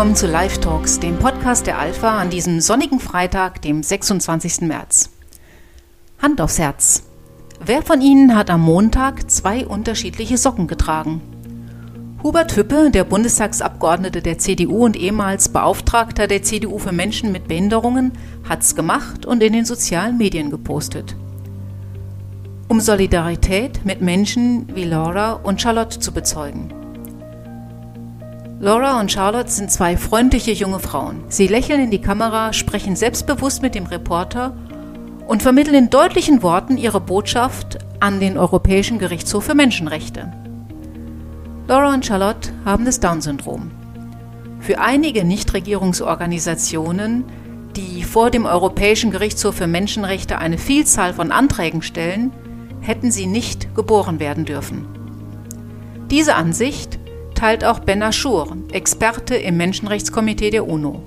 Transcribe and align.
willkommen 0.00 0.16
zu 0.16 0.28
Live 0.28 0.56
Talks, 0.60 0.98
dem 0.98 1.18
Podcast 1.18 1.66
der 1.66 1.78
Alpha 1.78 2.18
an 2.18 2.30
diesem 2.30 2.62
sonnigen 2.62 3.00
Freitag, 3.00 3.60
dem 3.60 3.82
26. 3.82 4.62
März. 4.62 5.10
Hand 6.18 6.40
aufs 6.40 6.58
Herz. 6.58 7.02
Wer 7.62 7.82
von 7.82 8.00
Ihnen 8.00 8.34
hat 8.34 8.48
am 8.48 8.62
Montag 8.62 9.30
zwei 9.30 9.66
unterschiedliche 9.66 10.38
Socken 10.38 10.68
getragen? 10.68 11.20
Hubert 12.22 12.56
Hüppe, 12.56 12.90
der 12.90 13.04
Bundestagsabgeordnete 13.04 14.22
der 14.22 14.38
CDU 14.38 14.86
und 14.86 14.96
ehemals 14.96 15.50
Beauftragter 15.50 16.26
der 16.26 16.42
CDU 16.42 16.78
für 16.78 16.92
Menschen 16.92 17.30
mit 17.30 17.46
Behinderungen, 17.46 18.12
hat's 18.48 18.74
gemacht 18.74 19.26
und 19.26 19.42
in 19.42 19.52
den 19.52 19.66
sozialen 19.66 20.16
Medien 20.16 20.48
gepostet. 20.48 21.14
Um 22.68 22.80
Solidarität 22.80 23.84
mit 23.84 24.00
Menschen 24.00 24.74
wie 24.74 24.84
Laura 24.84 25.32
und 25.32 25.60
Charlotte 25.60 26.00
zu 26.00 26.10
bezeugen. 26.12 26.79
Laura 28.62 29.00
und 29.00 29.10
Charlotte 29.10 29.50
sind 29.50 29.70
zwei 29.70 29.96
freundliche 29.96 30.52
junge 30.52 30.80
Frauen. 30.80 31.24
Sie 31.28 31.46
lächeln 31.46 31.80
in 31.80 31.90
die 31.90 32.02
Kamera, 32.02 32.52
sprechen 32.52 32.94
selbstbewusst 32.94 33.62
mit 33.62 33.74
dem 33.74 33.86
Reporter 33.86 34.54
und 35.26 35.42
vermitteln 35.42 35.74
in 35.74 35.88
deutlichen 35.88 36.42
Worten 36.42 36.76
ihre 36.76 37.00
Botschaft 37.00 37.78
an 38.00 38.20
den 38.20 38.36
Europäischen 38.36 38.98
Gerichtshof 38.98 39.44
für 39.44 39.54
Menschenrechte. 39.54 40.30
Laura 41.68 41.94
und 41.94 42.04
Charlotte 42.04 42.50
haben 42.66 42.84
das 42.84 43.00
Down-Syndrom. 43.00 43.70
Für 44.60 44.78
einige 44.78 45.24
Nichtregierungsorganisationen, 45.24 47.24
die 47.76 48.02
vor 48.02 48.30
dem 48.30 48.44
Europäischen 48.44 49.10
Gerichtshof 49.10 49.54
für 49.54 49.68
Menschenrechte 49.68 50.36
eine 50.36 50.58
Vielzahl 50.58 51.14
von 51.14 51.32
Anträgen 51.32 51.80
stellen, 51.80 52.30
hätten 52.82 53.10
sie 53.10 53.24
nicht 53.24 53.74
geboren 53.74 54.20
werden 54.20 54.44
dürfen. 54.44 54.84
Diese 56.10 56.34
Ansicht 56.34 56.99
teilt 57.40 57.64
auch 57.64 57.80
Ben 57.80 58.02
Achour, 58.02 58.48
Experte 58.72 59.34
im 59.34 59.56
Menschenrechtskomitee 59.56 60.50
der 60.50 60.68
UNO. 60.68 61.02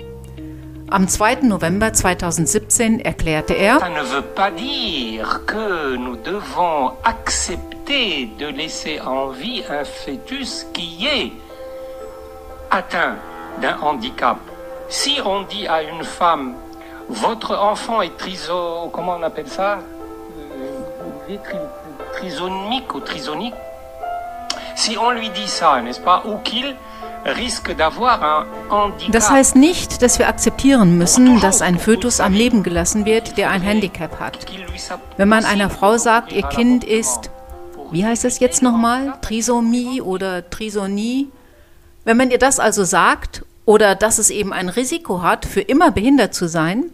Am 0.89 1.07
2. 1.07 1.37
November 1.43 1.91
2017 1.93 2.99
erklärte 2.99 3.53
er, 3.53 3.79
Ça 3.79 3.89
ne 3.89 4.01
veut 4.03 4.21
pas 4.23 4.51
dire 4.51 5.41
que 5.45 5.95
nous 5.95 6.15
devons 6.17 6.91
accepter 7.03 8.29
de 8.39 8.47
laisser 8.47 8.99
en 9.01 9.29
vie 9.29 9.63
un 9.69 9.85
fœtus 9.85 10.65
qui 10.73 11.05
est 11.05 11.31
atteint 12.69 13.15
d'un 13.61 13.77
handicap. 13.81 14.37
Si 14.89 15.19
on 15.23 15.43
dit 15.43 15.67
à 15.67 15.83
une 15.83 16.03
femme, 16.03 16.55
votre 17.09 17.55
enfant 17.57 18.01
est 18.01 18.15
triso... 18.17 18.89
comment 18.91 19.17
on 19.19 19.23
appelle 19.23 19.47
ça 19.47 19.79
Euh, 20.37 21.37
tri- 21.43 21.57
Trisomique 22.13 22.93
ou 22.95 22.99
trisonique 22.99 23.55
Si 24.75 24.97
on 24.97 25.11
lui 25.11 25.29
dit 25.29 25.47
ça, 25.47 25.81
n'est-ce 25.81 26.01
pas, 26.01 26.23
ou 26.25 26.37
qu'il 26.43 26.75
das 29.11 29.29
heißt 29.29 29.55
nicht, 29.55 30.01
dass 30.01 30.19
wir 30.19 30.27
akzeptieren 30.27 30.97
müssen, 30.97 31.39
dass 31.39 31.61
ein 31.61 31.79
Fötus 31.79 32.19
am 32.19 32.33
Leben 32.33 32.63
gelassen 32.63 33.05
wird, 33.05 33.37
der 33.37 33.49
ein 33.49 33.61
Handicap 33.61 34.19
hat. 34.19 34.45
Wenn 35.15 35.29
man 35.29 35.45
einer 35.45 35.69
Frau 35.69 35.97
sagt, 35.97 36.33
ihr 36.33 36.43
Kind 36.43 36.83
ist, 36.83 37.29
wie 37.91 38.05
heißt 38.05 38.25
es 38.25 38.39
jetzt 38.39 38.61
nochmal, 38.61 39.13
Trisomie 39.21 40.01
oder 40.01 40.49
Trisonie, 40.49 41.29
wenn 42.03 42.17
man 42.17 42.29
ihr 42.29 42.39
das 42.39 42.59
also 42.59 42.83
sagt 42.83 43.45
oder 43.65 43.95
dass 43.95 44.17
es 44.17 44.29
eben 44.29 44.51
ein 44.51 44.67
Risiko 44.67 45.21
hat, 45.21 45.45
für 45.45 45.61
immer 45.61 45.91
behindert 45.91 46.33
zu 46.33 46.49
sein, 46.49 46.85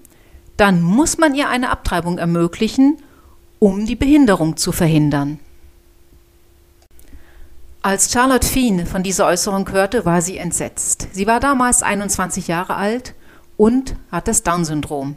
dann 0.58 0.82
muss 0.82 1.18
man 1.18 1.34
ihr 1.34 1.50
eine 1.50 1.72
Abtreibung 1.72 2.20
ermöglichen, 2.20 3.02
um 3.58 3.86
die 3.88 3.96
Behinderung 3.96 4.58
zu 4.58 4.72
verhindern. 4.72 5.40
Als 7.90 8.12
Charlotte 8.12 8.46
Fien 8.46 8.86
von 8.86 9.02
dieser 9.02 9.26
Äußerung 9.26 9.68
hörte, 9.72 10.06
war 10.06 10.22
sie 10.22 10.38
entsetzt. 10.38 11.08
Sie 11.12 11.26
war 11.26 11.40
damals 11.40 11.82
21 11.82 12.48
Jahre 12.48 12.76
alt 12.76 13.16
und 13.58 13.96
hat 14.12 14.28
das 14.28 14.44
Down-Syndrom. 14.44 15.16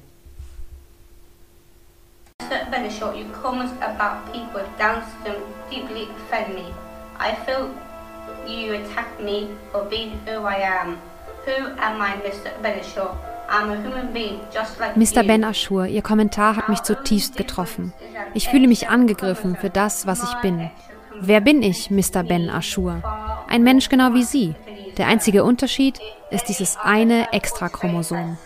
Mr. 14.96 15.24
Ben 15.24 15.44
Aschur, 15.44 15.84
Ihr 15.84 16.00
Kommentar 16.00 16.56
hat 16.56 16.70
mich 16.70 16.80
zutiefst 16.80 17.36
getroffen. 17.36 17.92
Ich 18.32 18.48
fühle 18.48 18.66
mich 18.66 18.88
angegriffen 18.88 19.56
für 19.56 19.68
das, 19.68 20.06
was 20.06 20.22
ich 20.22 20.34
bin. 20.40 20.70
Wer 21.24 21.40
bin 21.40 21.62
ich, 21.62 21.88
Mr. 21.88 22.24
Ben 22.24 22.50
Aschur? 22.50 23.00
Ein 23.48 23.62
Mensch 23.62 23.88
genau 23.88 24.12
wie 24.12 24.24
Sie. 24.24 24.56
Der 24.98 25.06
einzige 25.06 25.44
Unterschied 25.44 26.00
ist 26.30 26.48
dieses 26.48 26.76
eine 26.82 27.32
Extrachromosom. 27.32 28.38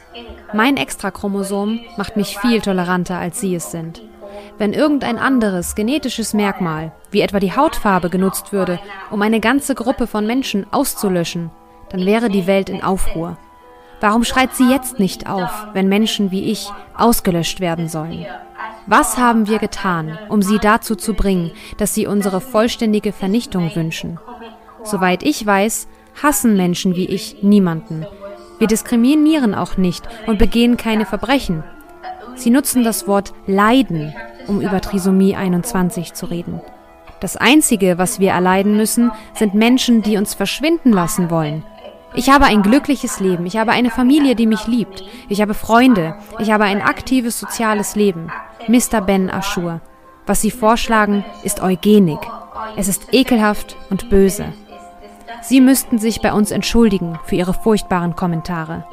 Mein 0.52 0.76
Extrachromosom 0.76 1.80
macht 1.96 2.18
mich 2.18 2.36
viel 2.38 2.60
toleranter, 2.60 3.18
als 3.18 3.40
Sie 3.40 3.54
es 3.54 3.70
sind. 3.70 4.02
Wenn 4.58 4.74
irgendein 4.74 5.16
anderes 5.16 5.74
genetisches 5.74 6.34
Merkmal, 6.34 6.92
wie 7.10 7.22
etwa 7.22 7.40
die 7.40 7.56
Hautfarbe, 7.56 8.10
genutzt 8.10 8.52
würde, 8.52 8.78
um 9.10 9.22
eine 9.22 9.40
ganze 9.40 9.74
Gruppe 9.74 10.06
von 10.06 10.26
Menschen 10.26 10.66
auszulöschen, 10.70 11.50
dann 11.88 12.04
wäre 12.04 12.28
die 12.28 12.46
Welt 12.46 12.68
in 12.68 12.82
Aufruhr. 12.82 13.38
Warum 14.02 14.22
schreit 14.22 14.54
sie 14.54 14.70
jetzt 14.70 14.98
nicht 14.98 15.26
auf, 15.26 15.68
wenn 15.72 15.88
Menschen 15.88 16.30
wie 16.30 16.50
ich 16.50 16.68
ausgelöscht 16.94 17.60
werden 17.60 17.88
sollen? 17.88 18.26
Was 18.86 19.18
haben 19.18 19.48
wir 19.48 19.58
getan, 19.58 20.18
um 20.28 20.42
sie 20.42 20.58
dazu 20.58 20.94
zu 20.94 21.14
bringen, 21.14 21.50
dass 21.76 21.94
sie 21.94 22.06
unsere 22.06 22.40
vollständige 22.40 23.12
Vernichtung 23.12 23.74
wünschen? 23.74 24.18
Soweit 24.84 25.22
ich 25.22 25.44
weiß, 25.44 25.88
hassen 26.22 26.56
Menschen 26.56 26.94
wie 26.94 27.06
ich 27.06 27.42
niemanden. 27.42 28.06
Wir 28.58 28.66
diskriminieren 28.66 29.54
auch 29.54 29.76
nicht 29.76 30.08
und 30.26 30.38
begehen 30.38 30.76
keine 30.76 31.06
Verbrechen. 31.06 31.64
Sie 32.36 32.50
nutzen 32.50 32.84
das 32.84 33.08
Wort 33.08 33.32
Leiden, 33.46 34.14
um 34.46 34.60
über 34.60 34.80
Trisomie 34.80 35.34
21 35.34 36.14
zu 36.14 36.26
reden. 36.26 36.60
Das 37.20 37.36
Einzige, 37.36 37.98
was 37.98 38.20
wir 38.20 38.32
erleiden 38.32 38.76
müssen, 38.76 39.10
sind 39.34 39.54
Menschen, 39.54 40.02
die 40.02 40.16
uns 40.16 40.34
verschwinden 40.34 40.92
lassen 40.92 41.30
wollen. 41.30 41.64
Ich 42.16 42.30
habe 42.30 42.46
ein 42.46 42.62
glückliches 42.62 43.20
Leben, 43.20 43.44
ich 43.46 43.58
habe 43.58 43.72
eine 43.72 43.90
Familie, 43.90 44.34
die 44.34 44.46
mich 44.46 44.66
liebt, 44.66 45.04
ich 45.28 45.42
habe 45.42 45.52
Freunde, 45.52 46.16
ich 46.38 46.50
habe 46.50 46.64
ein 46.64 46.80
aktives 46.80 47.38
soziales 47.38 47.94
Leben. 47.94 48.32
Mr. 48.68 49.00
Ben 49.02 49.30
Aschur, 49.30 49.80
was 50.26 50.40
Sie 50.40 50.50
vorschlagen, 50.50 51.24
ist 51.44 51.62
Eugenik. 51.62 52.20
Es 52.76 52.88
ist 52.88 53.12
ekelhaft 53.12 53.76
und 53.90 54.08
böse. 54.08 54.46
Sie 55.42 55.60
müssten 55.60 55.98
sich 55.98 56.22
bei 56.22 56.32
uns 56.32 56.50
entschuldigen 56.50 57.18
für 57.24 57.36
Ihre 57.36 57.54
furchtbaren 57.54 58.16
Kommentare. 58.16 58.84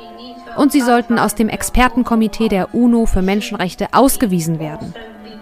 Und 0.57 0.71
Sie 0.71 0.81
sollten 0.81 1.17
aus 1.17 1.33
dem 1.33 1.49
Expertenkomitee 1.49 2.49
der 2.49 2.75
UNO 2.75 3.05
für 3.05 3.21
Menschenrechte 3.21 3.87
ausgewiesen 3.93 4.59
werden. 4.59 4.93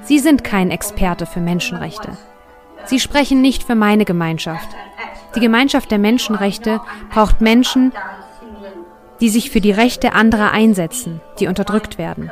Sie 0.04 0.20
sind 0.20 0.44
kein 0.44 0.72
Experte 0.72 1.26
für 1.26 1.42
Menschenrechte. 1.42 2.18
Sie 2.86 3.00
sprechen 3.00 3.42
nicht 3.42 3.64
für 3.64 3.76
meine 3.76 4.06
Gemeinschaft. 4.06 4.70
Die 5.36 5.40
Gemeinschaft 5.40 5.92
der 5.92 6.00
Menschenrechte 6.00 6.82
braucht 7.10 7.42
Menschen, 7.42 7.94
die 9.20 9.30
sich 9.30 9.52
für 9.52 9.62
die 9.62 9.72
Rechte 9.72 10.14
anderer 10.14 10.52
einsetzen, 10.52 11.22
die 11.40 11.48
unterdrückt 11.48 11.98
werden. 11.98 12.32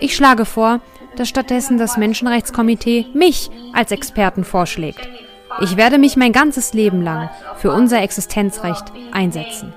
Ich 0.00 0.16
schlage 0.16 0.44
vor, 0.44 0.80
dass 1.16 1.28
stattdessen 1.28 1.78
das 1.78 1.96
Menschenrechtskomitee 1.96 3.06
mich 3.12 3.50
als 3.74 3.92
Experten 3.92 4.44
vorschlägt. 4.44 5.08
Ich 5.60 5.76
werde 5.76 5.98
mich 5.98 6.16
mein 6.16 6.32
ganzes 6.32 6.72
Leben 6.72 7.02
lang 7.02 7.28
für 7.56 7.72
unser 7.72 8.00
Existenzrecht 8.02 8.84
einsetzen. 9.12 9.74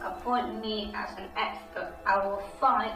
Appoint 0.00 0.60
me 0.60 0.92
as 0.94 1.10
an 1.16 1.24
expert. 1.36 1.92
I 2.06 2.24
will 2.24 2.38
fight 2.60 2.92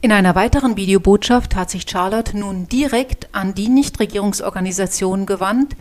In 0.00 0.12
einer 0.12 0.34
weiteren 0.34 0.76
Videobotschaft 0.76 1.54
hat 1.54 1.70
sich 1.70 1.88
Charlotte 1.88 2.36
nun 2.36 2.68
direkt 2.68 3.28
an 3.32 3.54
die 3.54 3.68
Nichtregierungsorganisationen 3.68 5.26
gewandt, 5.26 5.76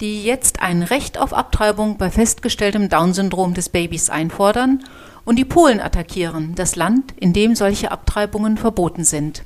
die 0.00 0.24
jetzt 0.24 0.62
ein 0.62 0.82
Recht 0.82 1.18
auf 1.18 1.32
Abtreibung 1.32 1.98
bei 1.98 2.10
festgestelltem 2.10 2.88
Down-Syndrom 2.88 3.54
des 3.54 3.68
Babys 3.68 4.10
einfordern 4.10 4.84
und 5.24 5.36
die 5.36 5.44
Polen 5.44 5.80
attackieren, 5.80 6.54
das 6.54 6.76
Land, 6.76 7.12
in 7.18 7.32
dem 7.32 7.54
solche 7.54 7.90
Abtreibungen 7.90 8.56
verboten 8.56 9.04
sind. 9.04 9.42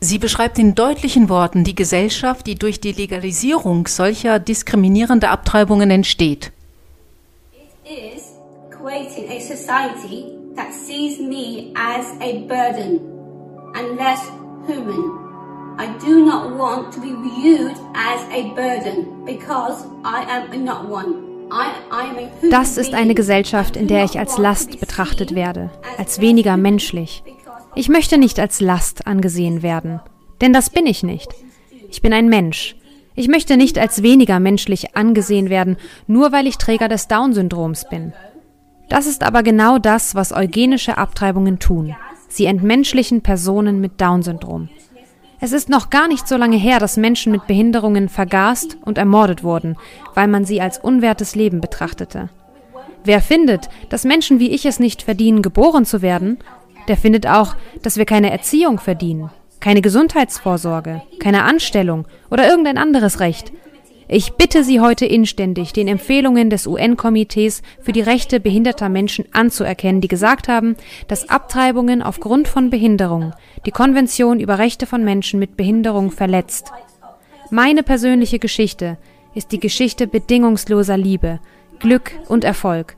Sie 0.00 0.18
beschreibt 0.18 0.58
in 0.58 0.74
deutlichen 0.74 1.28
Worten 1.28 1.64
die 1.64 1.74
Gesellschaft, 1.74 2.46
die 2.46 2.54
durch 2.54 2.80
die 2.80 2.92
Legalisierung 2.92 3.86
solcher 3.86 4.38
diskriminierender 4.38 5.30
Abtreibungen 5.30 5.90
entsteht. 5.90 6.52
It 7.84 8.16
is 8.16 8.27
creating 8.88 9.30
a 9.30 9.38
society 9.38 10.24
that 10.54 10.72
sees 10.72 11.20
me 11.20 11.74
as 11.76 12.06
a 12.22 12.40
burden 12.48 12.98
and 13.74 13.96
less 13.98 14.22
human. 14.66 15.76
I 15.78 15.94
do 16.00 16.24
not 16.24 16.56
want 16.56 16.90
to 16.94 17.00
be 17.00 17.12
viewed 17.12 17.76
as 17.94 18.20
a 18.30 18.48
burden 18.54 19.26
because 19.26 19.84
I 20.04 20.22
am 20.22 20.64
not 20.64 20.88
one. 20.88 21.26
Das 22.50 22.76
ist 22.76 22.94
eine. 22.94 23.14
Gesellschaft, 23.14 23.76
in 23.76 23.88
der 23.88 24.04
ich 24.04 24.18
als 24.18 24.36
Last 24.38 24.80
betrachtet 24.80 25.34
werde, 25.34 25.70
als 25.96 26.20
weniger 26.20 26.56
menschlich. 26.56 27.22
Ich 27.74 27.88
möchte 27.88 28.18
nicht 28.18 28.38
als 28.38 28.60
Last 28.60 29.06
angesehen 29.06 29.62
werden, 29.62 30.00
denn 30.40 30.52
das 30.52 30.70
bin 30.70 30.86
ich 30.86 31.02
nicht. 31.02 31.28
Ich 31.90 32.00
bin 32.02 32.12
ein 32.12 32.28
Mensch. 32.28 32.74
Ich 33.14 33.28
möchte 33.28 33.56
nicht 33.56 33.78
als 33.78 34.02
weniger 34.02 34.40
menschlich 34.40 34.96
angesehen 34.96 35.50
werden, 35.50 35.76
nur 36.06 36.32
weil 36.32 36.46
ich 36.46 36.56
Träger 36.56 36.88
des 36.88 37.08
Down-Syndroms 37.08 37.88
bin. 37.88 38.12
Das 38.88 39.06
ist 39.06 39.22
aber 39.22 39.42
genau 39.42 39.78
das, 39.78 40.14
was 40.14 40.32
eugenische 40.32 40.96
Abtreibungen 40.98 41.58
tun. 41.58 41.94
Sie 42.28 42.46
entmenschlichen 42.46 43.22
Personen 43.22 43.80
mit 43.80 44.00
Down-Syndrom. 44.00 44.68
Es 45.40 45.52
ist 45.52 45.68
noch 45.68 45.90
gar 45.90 46.08
nicht 46.08 46.26
so 46.26 46.36
lange 46.36 46.56
her, 46.56 46.80
dass 46.80 46.96
Menschen 46.96 47.30
mit 47.30 47.46
Behinderungen 47.46 48.08
vergast 48.08 48.76
und 48.84 48.98
ermordet 48.98 49.44
wurden, 49.44 49.76
weil 50.14 50.26
man 50.26 50.44
sie 50.44 50.60
als 50.60 50.78
unwertes 50.78 51.36
Leben 51.36 51.60
betrachtete. 51.60 52.28
Wer 53.04 53.20
findet, 53.20 53.68
dass 53.88 54.04
Menschen 54.04 54.40
wie 54.40 54.50
ich 54.50 54.66
es 54.66 54.80
nicht 54.80 55.02
verdienen, 55.02 55.42
geboren 55.42 55.84
zu 55.84 56.02
werden, 56.02 56.38
der 56.88 56.96
findet 56.96 57.26
auch, 57.26 57.54
dass 57.82 57.96
wir 57.96 58.04
keine 58.04 58.30
Erziehung 58.30 58.80
verdienen, 58.80 59.30
keine 59.60 59.80
Gesundheitsvorsorge, 59.80 61.02
keine 61.20 61.44
Anstellung 61.44 62.06
oder 62.30 62.48
irgendein 62.48 62.78
anderes 62.78 63.20
Recht. 63.20 63.52
Ich 64.10 64.32
bitte 64.32 64.64
Sie 64.64 64.80
heute 64.80 65.04
inständig, 65.04 65.74
den 65.74 65.86
Empfehlungen 65.86 66.48
des 66.48 66.66
UN-Komitees 66.66 67.60
für 67.82 67.92
die 67.92 68.00
Rechte 68.00 68.40
behinderter 68.40 68.88
Menschen 68.88 69.26
anzuerkennen, 69.32 70.00
die 70.00 70.08
gesagt 70.08 70.48
haben, 70.48 70.76
dass 71.08 71.28
Abtreibungen 71.28 72.02
aufgrund 72.02 72.48
von 72.48 72.70
Behinderung 72.70 73.34
die 73.66 73.70
Konvention 73.70 74.40
über 74.40 74.58
Rechte 74.58 74.86
von 74.86 75.04
Menschen 75.04 75.38
mit 75.38 75.58
Behinderung 75.58 76.10
verletzt. 76.10 76.72
Meine 77.50 77.82
persönliche 77.82 78.38
Geschichte 78.38 78.96
ist 79.34 79.52
die 79.52 79.60
Geschichte 79.60 80.06
bedingungsloser 80.06 80.96
Liebe, 80.96 81.38
Glück 81.78 82.12
und 82.28 82.44
Erfolg. 82.44 82.96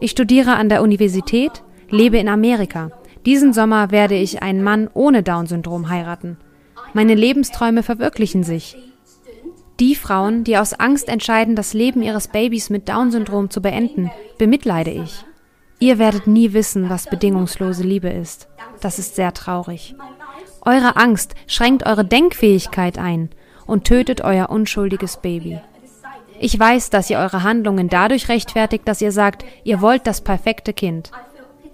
Ich 0.00 0.10
studiere 0.10 0.56
an 0.56 0.68
der 0.68 0.82
Universität, 0.82 1.62
lebe 1.88 2.18
in 2.18 2.28
Amerika. 2.28 2.90
Diesen 3.24 3.54
Sommer 3.54 3.92
werde 3.92 4.14
ich 4.14 4.42
einen 4.42 4.62
Mann 4.62 4.90
ohne 4.92 5.22
Down-Syndrom 5.22 5.88
heiraten. 5.88 6.36
Meine 6.92 7.14
Lebensträume 7.14 7.82
verwirklichen 7.82 8.42
sich. 8.42 8.76
Die 9.80 9.94
Frauen, 9.94 10.44
die 10.44 10.58
aus 10.58 10.74
Angst 10.74 11.08
entscheiden, 11.08 11.56
das 11.56 11.72
Leben 11.72 12.02
ihres 12.02 12.28
Babys 12.28 12.68
mit 12.68 12.90
Down-Syndrom 12.90 13.48
zu 13.48 13.62
beenden, 13.62 14.10
bemitleide 14.36 14.90
ich. 14.90 15.24
Ihr 15.78 15.98
werdet 15.98 16.26
nie 16.26 16.52
wissen, 16.52 16.90
was 16.90 17.08
bedingungslose 17.08 17.82
Liebe 17.82 18.10
ist. 18.10 18.48
Das 18.82 18.98
ist 18.98 19.16
sehr 19.16 19.32
traurig. 19.32 19.94
Eure 20.60 20.96
Angst 20.96 21.34
schränkt 21.46 21.86
eure 21.86 22.04
Denkfähigkeit 22.04 22.98
ein 22.98 23.30
und 23.66 23.84
tötet 23.84 24.20
euer 24.20 24.50
unschuldiges 24.50 25.16
Baby. 25.16 25.58
Ich 26.38 26.58
weiß, 26.58 26.90
dass 26.90 27.08
ihr 27.08 27.18
eure 27.18 27.42
Handlungen 27.42 27.88
dadurch 27.88 28.28
rechtfertigt, 28.28 28.86
dass 28.86 29.00
ihr 29.00 29.12
sagt, 29.12 29.46
ihr 29.64 29.80
wollt 29.80 30.06
das 30.06 30.20
perfekte 30.20 30.74
Kind. 30.74 31.10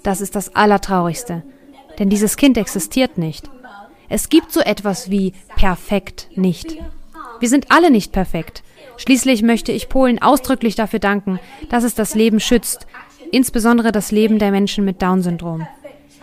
Das 0.05 0.21
ist 0.21 0.37
das 0.37 0.55
Allertraurigste. 0.55 1.43
Denn 1.99 2.09
dieses 2.09 2.37
Kind 2.37 2.57
existiert 2.57 3.19
nicht. 3.19 3.51
Es 4.09 4.29
gibt 4.29 4.53
so 4.53 4.61
etwas 4.61 5.11
wie 5.11 5.33
perfekt 5.57 6.29
nicht. 6.37 6.79
Wir 7.41 7.49
sind 7.49 7.71
alle 7.71 7.91
nicht 7.91 8.13
perfekt. 8.13 8.63
Schließlich 8.97 9.43
möchte 9.43 9.73
ich 9.73 9.89
Polen 9.89 10.21
ausdrücklich 10.23 10.75
dafür 10.75 10.99
danken, 10.99 11.39
dass 11.69 11.85
es 11.85 11.95
das 11.95 12.15
Leben 12.15 12.41
schützt, 12.41 12.87
insbesondere 13.31 13.93
das 13.93 14.11
Leben 14.11 14.39
der 14.39 14.51
Menschen 14.51 14.85
mit 14.85 15.03
Down-Syndrom. 15.03 15.67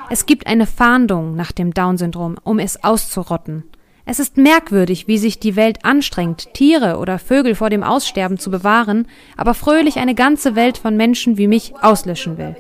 Es 0.10 0.26
gibt 0.26 0.48
eine 0.48 0.66
Fahndung 0.66 1.36
nach 1.36 1.52
dem 1.52 1.74
Down-Syndrom, 1.74 2.38
um 2.44 2.60
es 2.60 2.84
auszurotten. 2.84 3.64
Es 4.06 4.20
ist 4.20 4.38
merkwürdig, 4.38 5.08
wie 5.08 5.18
sich 5.18 5.40
die 5.40 5.56
Welt 5.56 5.86
anstrengt, 5.86 6.54
Tiere 6.54 6.98
oder 6.98 7.20
Vögel 7.20 7.56
vor 7.56 7.70
dem 7.70 7.84
Aussterben 7.84 8.38
zu 8.38 8.52
bewahren, 8.52 9.08
aber 9.38 9.54
fröhlich 9.54 9.98
eine 9.98 10.14
ganze 10.14 10.56
Welt 10.56 10.78
von 10.78 10.98
Menschen 10.98 11.38
wie 11.38 11.48
mich 11.48 11.74
auslöschen 11.82 12.38
will. 12.38 12.56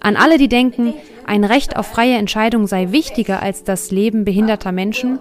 An 0.00 0.16
alle, 0.16 0.36
die 0.38 0.48
denken, 0.48 0.94
ein 1.26 1.44
Recht 1.44 1.76
auf 1.76 1.86
freie 1.86 2.16
Entscheidung 2.16 2.66
sei 2.66 2.90
wichtiger 2.90 3.40
als 3.42 3.62
das 3.62 3.90
Leben 3.90 4.24
behinderter 4.24 4.72
Menschen, 4.72 5.18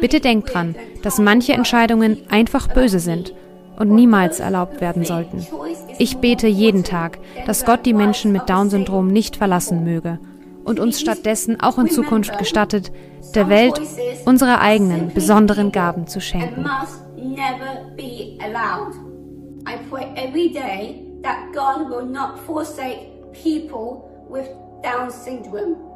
bitte 0.00 0.20
denkt 0.20 0.52
dran, 0.52 0.74
dass 1.02 1.18
manche 1.18 1.52
Entscheidungen 1.52 2.18
einfach 2.28 2.68
böse 2.68 2.98
sind 2.98 3.34
und 3.78 3.90
niemals 3.90 4.40
erlaubt 4.40 4.80
werden 4.80 5.04
sollten. 5.04 5.46
Ich 5.98 6.18
bete 6.18 6.46
jeden 6.46 6.84
Tag, 6.84 7.18
dass 7.46 7.64
Gott 7.64 7.86
die 7.86 7.94
Menschen 7.94 8.32
mit 8.32 8.48
Down-Syndrom 8.48 9.08
nicht 9.08 9.36
verlassen 9.36 9.84
möge 9.84 10.18
und 10.64 10.80
uns 10.80 11.00
stattdessen 11.00 11.60
auch 11.60 11.78
in 11.78 11.90
Zukunft 11.90 12.38
gestattet, 12.38 12.92
der 13.34 13.48
Welt 13.48 13.80
unsere 14.24 14.60
eigenen 14.60 15.12
besonderen 15.12 15.72
Gaben 15.72 16.06
zu 16.06 16.20
schenken. 16.20 16.64
I 19.66 19.78
pray 19.90 20.04
every 20.14 20.50
day 20.50 21.02
that 21.22 21.52
God 21.54 21.88
will 21.88 22.04
not 22.04 22.38
forsake 22.40 23.32
people 23.32 24.02
with 24.28 24.46
Down 24.82 25.10
syndrome 25.10 25.93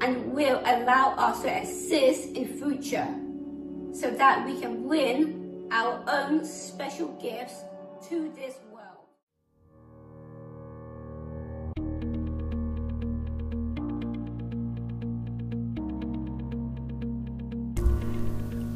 and 0.00 0.32
will 0.32 0.60
allow 0.64 1.14
us 1.16 1.42
to 1.42 1.48
assist 1.48 2.36
in 2.36 2.46
future 2.58 3.06
so 3.92 4.10
that 4.10 4.46
we 4.46 4.60
can 4.60 4.86
bring 4.86 5.68
our 5.72 6.02
own 6.06 6.44
special 6.44 7.08
gifts 7.20 7.64
to 8.08 8.30
this 8.34 8.54
world. 8.72 9.08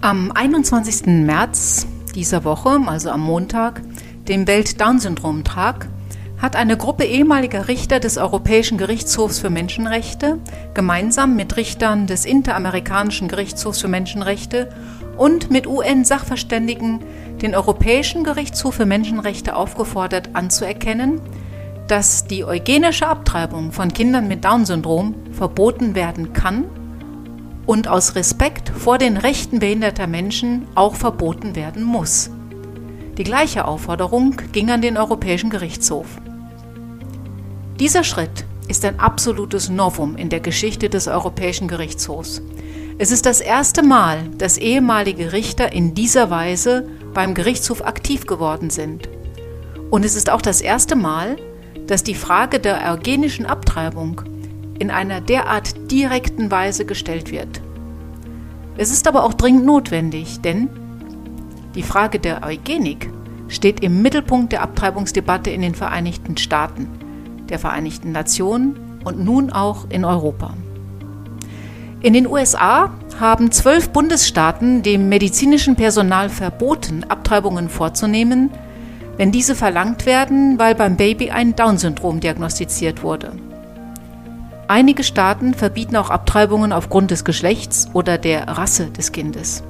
Am 0.02 0.32
21. 0.34 1.24
März 1.24 1.86
dieser 2.14 2.44
Woche, 2.44 2.80
also 2.86 3.10
am 3.10 3.20
Montag, 3.20 3.82
dem 4.28 4.46
Welt-Down-Syndrom-Tag, 4.46 5.88
hat 6.42 6.56
eine 6.56 6.76
Gruppe 6.76 7.04
ehemaliger 7.04 7.68
Richter 7.68 8.00
des 8.00 8.18
Europäischen 8.18 8.76
Gerichtshofs 8.76 9.38
für 9.38 9.48
Menschenrechte 9.48 10.38
gemeinsam 10.74 11.36
mit 11.36 11.56
Richtern 11.56 12.08
des 12.08 12.24
Interamerikanischen 12.24 13.28
Gerichtshofs 13.28 13.80
für 13.80 13.86
Menschenrechte 13.86 14.68
und 15.16 15.52
mit 15.52 15.68
UN-Sachverständigen 15.68 16.98
den 17.40 17.54
Europäischen 17.54 18.24
Gerichtshof 18.24 18.74
für 18.74 18.86
Menschenrechte 18.86 19.54
aufgefordert 19.54 20.30
anzuerkennen, 20.32 21.20
dass 21.86 22.24
die 22.24 22.44
eugenische 22.44 23.06
Abtreibung 23.06 23.70
von 23.70 23.92
Kindern 23.92 24.26
mit 24.26 24.44
Down-Syndrom 24.44 25.14
verboten 25.30 25.94
werden 25.94 26.32
kann 26.32 26.64
und 27.66 27.86
aus 27.86 28.16
Respekt 28.16 28.68
vor 28.68 28.98
den 28.98 29.16
Rechten 29.16 29.60
behinderter 29.60 30.08
Menschen 30.08 30.66
auch 30.74 30.96
verboten 30.96 31.54
werden 31.54 31.84
muss. 31.84 32.30
Die 33.16 33.24
gleiche 33.24 33.64
Aufforderung 33.64 34.34
ging 34.50 34.72
an 34.72 34.82
den 34.82 34.96
Europäischen 34.96 35.50
Gerichtshof. 35.50 36.06
Dieser 37.82 38.04
Schritt 38.04 38.44
ist 38.68 38.84
ein 38.84 39.00
absolutes 39.00 39.68
Novum 39.68 40.14
in 40.14 40.28
der 40.28 40.38
Geschichte 40.38 40.88
des 40.88 41.08
Europäischen 41.08 41.66
Gerichtshofs. 41.66 42.40
Es 42.98 43.10
ist 43.10 43.26
das 43.26 43.40
erste 43.40 43.82
Mal, 43.82 44.28
dass 44.38 44.56
ehemalige 44.56 45.32
Richter 45.32 45.72
in 45.72 45.92
dieser 45.92 46.30
Weise 46.30 46.88
beim 47.12 47.34
Gerichtshof 47.34 47.84
aktiv 47.84 48.28
geworden 48.28 48.70
sind. 48.70 49.08
Und 49.90 50.04
es 50.04 50.14
ist 50.14 50.30
auch 50.30 50.42
das 50.42 50.60
erste 50.60 50.94
Mal, 50.94 51.34
dass 51.88 52.04
die 52.04 52.14
Frage 52.14 52.60
der 52.60 52.88
eugenischen 52.92 53.46
Abtreibung 53.46 54.22
in 54.78 54.92
einer 54.92 55.20
derart 55.20 55.90
direkten 55.90 56.52
Weise 56.52 56.84
gestellt 56.84 57.32
wird. 57.32 57.60
Es 58.76 58.92
ist 58.92 59.08
aber 59.08 59.24
auch 59.24 59.34
dringend 59.34 59.66
notwendig, 59.66 60.40
denn 60.40 60.70
die 61.74 61.82
Frage 61.82 62.20
der 62.20 62.44
Eugenik 62.46 63.10
steht 63.48 63.80
im 63.80 64.02
Mittelpunkt 64.02 64.52
der 64.52 64.62
Abtreibungsdebatte 64.62 65.50
in 65.50 65.62
den 65.62 65.74
Vereinigten 65.74 66.36
Staaten, 66.36 67.01
der 67.52 67.60
Vereinigten 67.60 68.10
Nationen 68.10 68.98
und 69.04 69.22
nun 69.24 69.52
auch 69.52 69.86
in 69.88 70.04
Europa. 70.04 70.54
In 72.00 72.14
den 72.14 72.26
USA 72.26 72.90
haben 73.20 73.52
zwölf 73.52 73.90
Bundesstaaten 73.90 74.82
dem 74.82 75.08
medizinischen 75.08 75.76
Personal 75.76 76.30
verboten, 76.30 77.04
Abtreibungen 77.04 77.68
vorzunehmen, 77.68 78.50
wenn 79.16 79.30
diese 79.30 79.54
verlangt 79.54 80.06
werden, 80.06 80.58
weil 80.58 80.74
beim 80.74 80.96
Baby 80.96 81.30
ein 81.30 81.54
Down-Syndrom 81.54 82.18
diagnostiziert 82.18 83.04
wurde. 83.04 83.32
Einige 84.66 85.04
Staaten 85.04 85.54
verbieten 85.54 85.96
auch 85.96 86.10
Abtreibungen 86.10 86.72
aufgrund 86.72 87.10
des 87.10 87.24
Geschlechts 87.24 87.88
oder 87.92 88.16
der 88.16 88.48
Rasse 88.48 88.86
des 88.86 89.12
Kindes. 89.12 89.62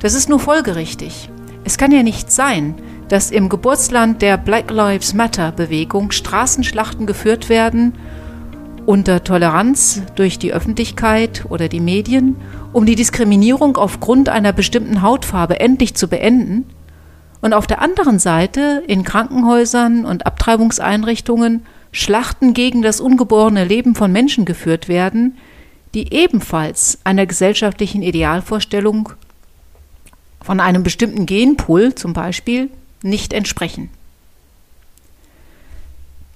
Das 0.00 0.14
ist 0.14 0.28
nur 0.28 0.40
folgerichtig. 0.40 1.30
Es 1.64 1.76
kann 1.78 1.92
ja 1.92 2.02
nicht 2.02 2.32
sein, 2.32 2.74
dass 3.08 3.30
im 3.30 3.48
Geburtsland 3.48 4.22
der 4.22 4.36
Black 4.36 4.70
Lives 4.70 5.14
Matter 5.14 5.52
Bewegung 5.52 6.10
Straßenschlachten 6.10 7.06
geführt 7.06 7.48
werden 7.48 7.94
unter 8.86 9.24
Toleranz 9.24 10.02
durch 10.14 10.38
die 10.38 10.52
Öffentlichkeit 10.52 11.46
oder 11.48 11.68
die 11.68 11.80
Medien, 11.80 12.36
um 12.72 12.86
die 12.86 12.96
Diskriminierung 12.96 13.76
aufgrund 13.76 14.28
einer 14.28 14.52
bestimmten 14.52 15.02
Hautfarbe 15.02 15.60
endlich 15.60 15.94
zu 15.94 16.08
beenden, 16.08 16.66
und 17.40 17.52
auf 17.52 17.66
der 17.66 17.82
anderen 17.82 18.18
Seite 18.18 18.82
in 18.86 19.04
Krankenhäusern 19.04 20.06
und 20.06 20.24
Abtreibungseinrichtungen 20.24 21.66
Schlachten 21.92 22.54
gegen 22.54 22.80
das 22.80 23.02
ungeborene 23.02 23.64
Leben 23.64 23.94
von 23.94 24.10
Menschen 24.10 24.46
geführt 24.46 24.88
werden, 24.88 25.36
die 25.92 26.14
ebenfalls 26.14 27.00
einer 27.04 27.26
gesellschaftlichen 27.26 28.00
Idealvorstellung 28.00 29.10
von 30.42 30.58
einem 30.58 30.82
bestimmten 30.82 31.26
Genpool 31.26 31.94
zum 31.94 32.14
Beispiel 32.14 32.70
nicht 33.04 33.32
entsprechen. 33.32 33.90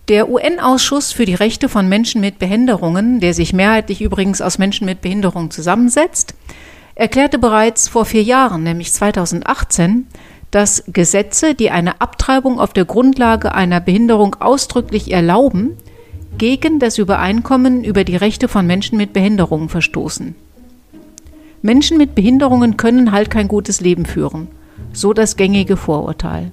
Der 0.09 0.31
UN-Ausschuss 0.31 1.13
für 1.13 1.27
die 1.27 1.35
Rechte 1.35 1.69
von 1.69 1.89
Menschen 1.89 2.21
mit 2.21 2.39
Behinderungen, 2.39 3.21
der 3.21 3.35
sich 3.35 3.53
mehrheitlich 3.53 4.01
übrigens 4.01 4.41
aus 4.41 4.57
Menschen 4.57 4.87
mit 4.87 5.03
Behinderung 5.03 5.51
zusammensetzt, 5.51 6.35
erklärte 6.95 7.39
bereits 7.39 7.89
vor 7.89 8.07
vier 8.07 8.23
Jahren, 8.23 8.63
nämlich 8.63 8.93
2018, 8.93 10.07
dass 10.51 10.83
Gesetze, 10.87 11.55
die 11.55 11.71
eine 11.71 12.01
Abtreibung 12.01 12.59
auf 12.59 12.73
der 12.73 12.87
Grundlage 12.87 13.55
einer 13.55 13.81
Behinderung 13.81 14.37
ausdrücklich 14.41 15.13
erlauben, 15.13 15.77
gegen 16.39 16.79
das 16.79 16.97
Übereinkommen 16.99 17.85
über 17.85 18.05
die 18.05 18.17
Rechte 18.17 18.49
von 18.49 18.67
Menschen 18.67 18.97
mit 18.97 19.13
Behinderungen 19.13 19.69
verstoßen. 19.69 20.35
Menschen 21.61 21.99
mit 21.99 22.15
Behinderungen 22.15 22.77
können 22.77 23.13
halt 23.13 23.31
kein 23.31 23.49
gutes 23.49 23.81
Leben 23.81 24.07
führen, 24.07 24.49
so 24.93 25.13
das 25.13 25.37
gängige 25.37 25.77
Vorurteil. 25.77 26.51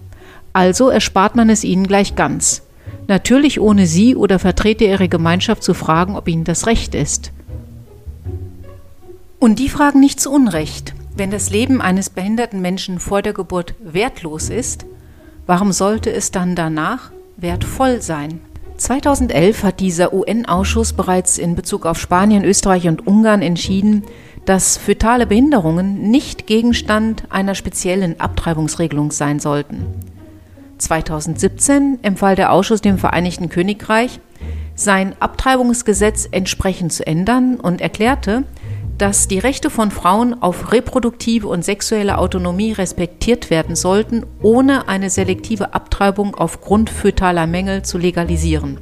Also 0.55 0.88
erspart 0.89 1.35
man 1.35 1.50
es 1.50 1.65
ihnen 1.65 1.85
gleich 1.85 2.15
ganz. 2.15 2.62
Natürlich 3.09 3.59
ohne 3.59 3.88
sie 3.88 4.15
oder 4.15 4.39
Vertreter 4.39 4.85
ihrer 4.85 5.09
Gemeinschaft 5.09 5.62
zu 5.62 5.74
fragen, 5.74 6.15
ob 6.15 6.29
ihnen 6.29 6.45
das 6.45 6.65
recht 6.65 6.95
ist. 6.95 7.33
Und 9.38 9.59
die 9.59 9.67
fragen 9.67 10.00
nicht 10.00 10.21
zu 10.21 10.31
Unrecht. 10.31 10.93
Wenn 11.17 11.29
das 11.29 11.50
Leben 11.50 11.81
eines 11.81 12.09
behinderten 12.09 12.62
Menschen 12.62 13.00
vor 13.00 13.21
der 13.21 13.33
Geburt 13.33 13.75
wertlos 13.83 14.50
ist, 14.50 14.85
warum 15.45 15.74
sollte 15.74 16.09
es 16.09 16.31
dann 16.31 16.55
danach 16.55 17.12
wertvoll 17.35 18.01
sein? 18.01 18.39
2011 18.77 19.62
hat 19.62 19.81
dieser 19.81 20.13
UN-Ausschuss 20.13 20.93
bereits 20.93 21.38
in 21.38 21.55
Bezug 21.55 21.85
auf 21.85 22.00
Spanien, 22.00 22.45
Österreich 22.45 22.88
und 22.88 23.05
Ungarn 23.05 23.41
entschieden, 23.41 24.03
dass 24.45 24.77
fötale 24.77 25.27
Behinderungen 25.27 26.09
nicht 26.12 26.47
Gegenstand 26.47 27.24
einer 27.29 27.55
speziellen 27.55 28.21
Abtreibungsregelung 28.21 29.12
sein 29.12 29.41
sollten. 29.41 30.14
2017 30.77 32.00
empfahl 32.01 32.36
der 32.36 32.51
Ausschuss 32.51 32.82
dem 32.82 32.98
Vereinigten 32.98 33.50
Königreich, 33.50 34.20
sein 34.75 35.15
Abtreibungsgesetz 35.20 36.27
entsprechend 36.29 36.91
zu 36.91 37.08
ändern 37.08 37.55
und 37.55 37.82
erklärte, 37.82 38.44
dass 38.98 39.27
die 39.27 39.39
Rechte 39.39 39.70
von 39.70 39.91
Frauen 39.91 40.41
auf 40.41 40.72
reproduktive 40.72 41.48
und 41.48 41.65
sexuelle 41.65 42.17
Autonomie 42.17 42.72
respektiert 42.72 43.50
werden 43.50 43.75
sollten, 43.75 44.25
ohne 44.41 44.88
eine 44.88 45.10
selektive 45.10 45.74
Abtreibung 45.74 46.36
aufgrund 46.36 46.89
fötaler 46.89 47.48
Mängel 47.48 47.84
zu 47.84 47.98
legalisieren. 47.98 48.79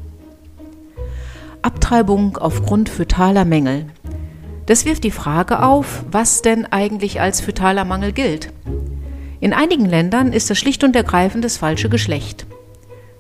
Abtreibung 1.62 2.38
aufgrund 2.38 2.90
fötaler 2.90 3.46
Mängel. 3.46 3.88
Das 4.66 4.86
wirft 4.86 5.04
die 5.04 5.12
Frage 5.12 5.64
auf, 5.64 6.04
was 6.12 6.42
denn 6.42 6.66
eigentlich 6.66 7.20
als 7.20 7.42
fötaler 7.42 7.86
Mangel 7.86 8.12
gilt. 8.12 8.52
In 9.44 9.52
einigen 9.52 9.86
Ländern 9.86 10.32
ist 10.32 10.50
das 10.50 10.58
schlicht 10.58 10.86
und 10.86 10.96
ergreifend 10.96 11.44
das 11.44 11.58
falsche 11.58 11.90
Geschlecht. 11.90 12.46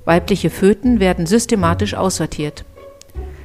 Weibliche 0.06 0.50
Föten 0.50 1.02
werden 1.02 1.26
systematisch 1.26 1.96
aussortiert. 1.96 2.64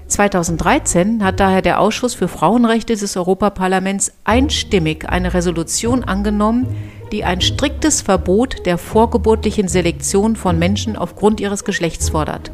2013 0.06 1.25
hat 1.25 1.40
daher 1.40 1.61
der 1.61 1.80
Ausschuss 1.80 2.14
für 2.14 2.28
Frauenrechte 2.28 2.94
des 2.94 3.16
Europaparlaments 3.16 4.12
einstimmig 4.23 5.08
eine 5.08 5.35
Resolution 5.35 6.04
angenommen, 6.04 6.68
die 7.11 7.25
ein 7.25 7.40
striktes 7.40 8.00
Verbot 8.00 8.64
der 8.64 8.78
vorgeburtlichen 8.78 9.66
Selektion 9.66 10.37
von 10.37 10.56
Menschen 10.56 10.94
aufgrund 10.94 11.40
ihres 11.40 11.64
Geschlechts 11.64 12.11
fordert. 12.11 12.52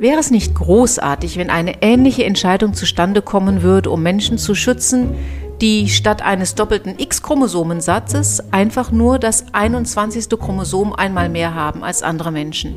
Wäre 0.00 0.18
es 0.18 0.30
nicht 0.30 0.54
großartig, 0.54 1.36
wenn 1.36 1.50
eine 1.50 1.82
ähnliche 1.82 2.24
Entscheidung 2.24 2.72
zustande 2.72 3.20
kommen 3.22 3.62
würde, 3.62 3.90
um 3.90 4.02
Menschen 4.02 4.38
zu 4.38 4.54
schützen, 4.54 5.14
die 5.60 5.88
statt 5.88 6.22
eines 6.22 6.54
doppelten 6.54 6.98
X-Chromosomensatzes 6.98 8.52
einfach 8.52 8.90
nur 8.90 9.18
das 9.18 9.44
21. 9.52 10.28
Chromosom 10.30 10.94
einmal 10.94 11.28
mehr 11.28 11.54
haben 11.54 11.84
als 11.84 12.02
andere 12.02 12.32
Menschen? 12.32 12.76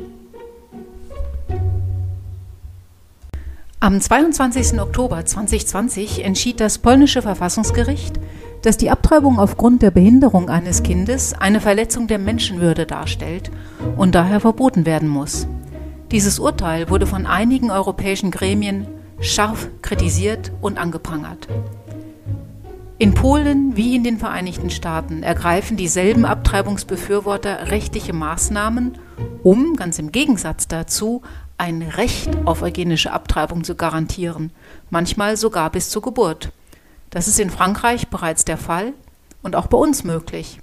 Am 3.80 4.00
22. 4.00 4.80
Oktober 4.80 5.24
2020 5.24 6.24
entschied 6.24 6.60
das 6.60 6.78
polnische 6.78 7.20
Verfassungsgericht, 7.20 8.18
dass 8.62 8.78
die 8.78 8.90
Abtreibung 8.90 9.38
aufgrund 9.38 9.82
der 9.82 9.90
Behinderung 9.90 10.48
eines 10.48 10.82
Kindes 10.82 11.34
eine 11.34 11.60
Verletzung 11.60 12.06
der 12.06 12.18
Menschenwürde 12.18 12.86
darstellt 12.86 13.50
und 13.96 14.14
daher 14.14 14.40
verboten 14.40 14.86
werden 14.86 15.08
muss. 15.08 15.46
Dieses 16.12 16.38
Urteil 16.38 16.88
wurde 16.88 17.06
von 17.06 17.26
einigen 17.26 17.70
europäischen 17.70 18.30
Gremien 18.30 18.86
scharf 19.20 19.68
kritisiert 19.82 20.50
und 20.62 20.78
angeprangert. 20.78 21.46
In 23.04 23.12
Polen 23.12 23.76
wie 23.76 23.94
in 23.94 24.02
den 24.02 24.16
Vereinigten 24.16 24.70
Staaten 24.70 25.22
ergreifen 25.22 25.76
dieselben 25.76 26.24
Abtreibungsbefürworter 26.24 27.70
rechtliche 27.70 28.14
Maßnahmen, 28.14 28.96
um, 29.42 29.76
ganz 29.76 29.98
im 29.98 30.10
Gegensatz 30.10 30.68
dazu, 30.68 31.20
ein 31.58 31.82
Recht 31.82 32.30
auf 32.46 32.62
eugenische 32.62 33.12
Abtreibung 33.12 33.62
zu 33.62 33.74
garantieren, 33.74 34.52
manchmal 34.88 35.36
sogar 35.36 35.68
bis 35.68 35.90
zur 35.90 36.00
Geburt. 36.00 36.50
Das 37.10 37.28
ist 37.28 37.38
in 37.38 37.50
Frankreich 37.50 38.08
bereits 38.08 38.46
der 38.46 38.56
Fall 38.56 38.94
und 39.42 39.54
auch 39.54 39.66
bei 39.66 39.76
uns 39.76 40.04
möglich. 40.04 40.60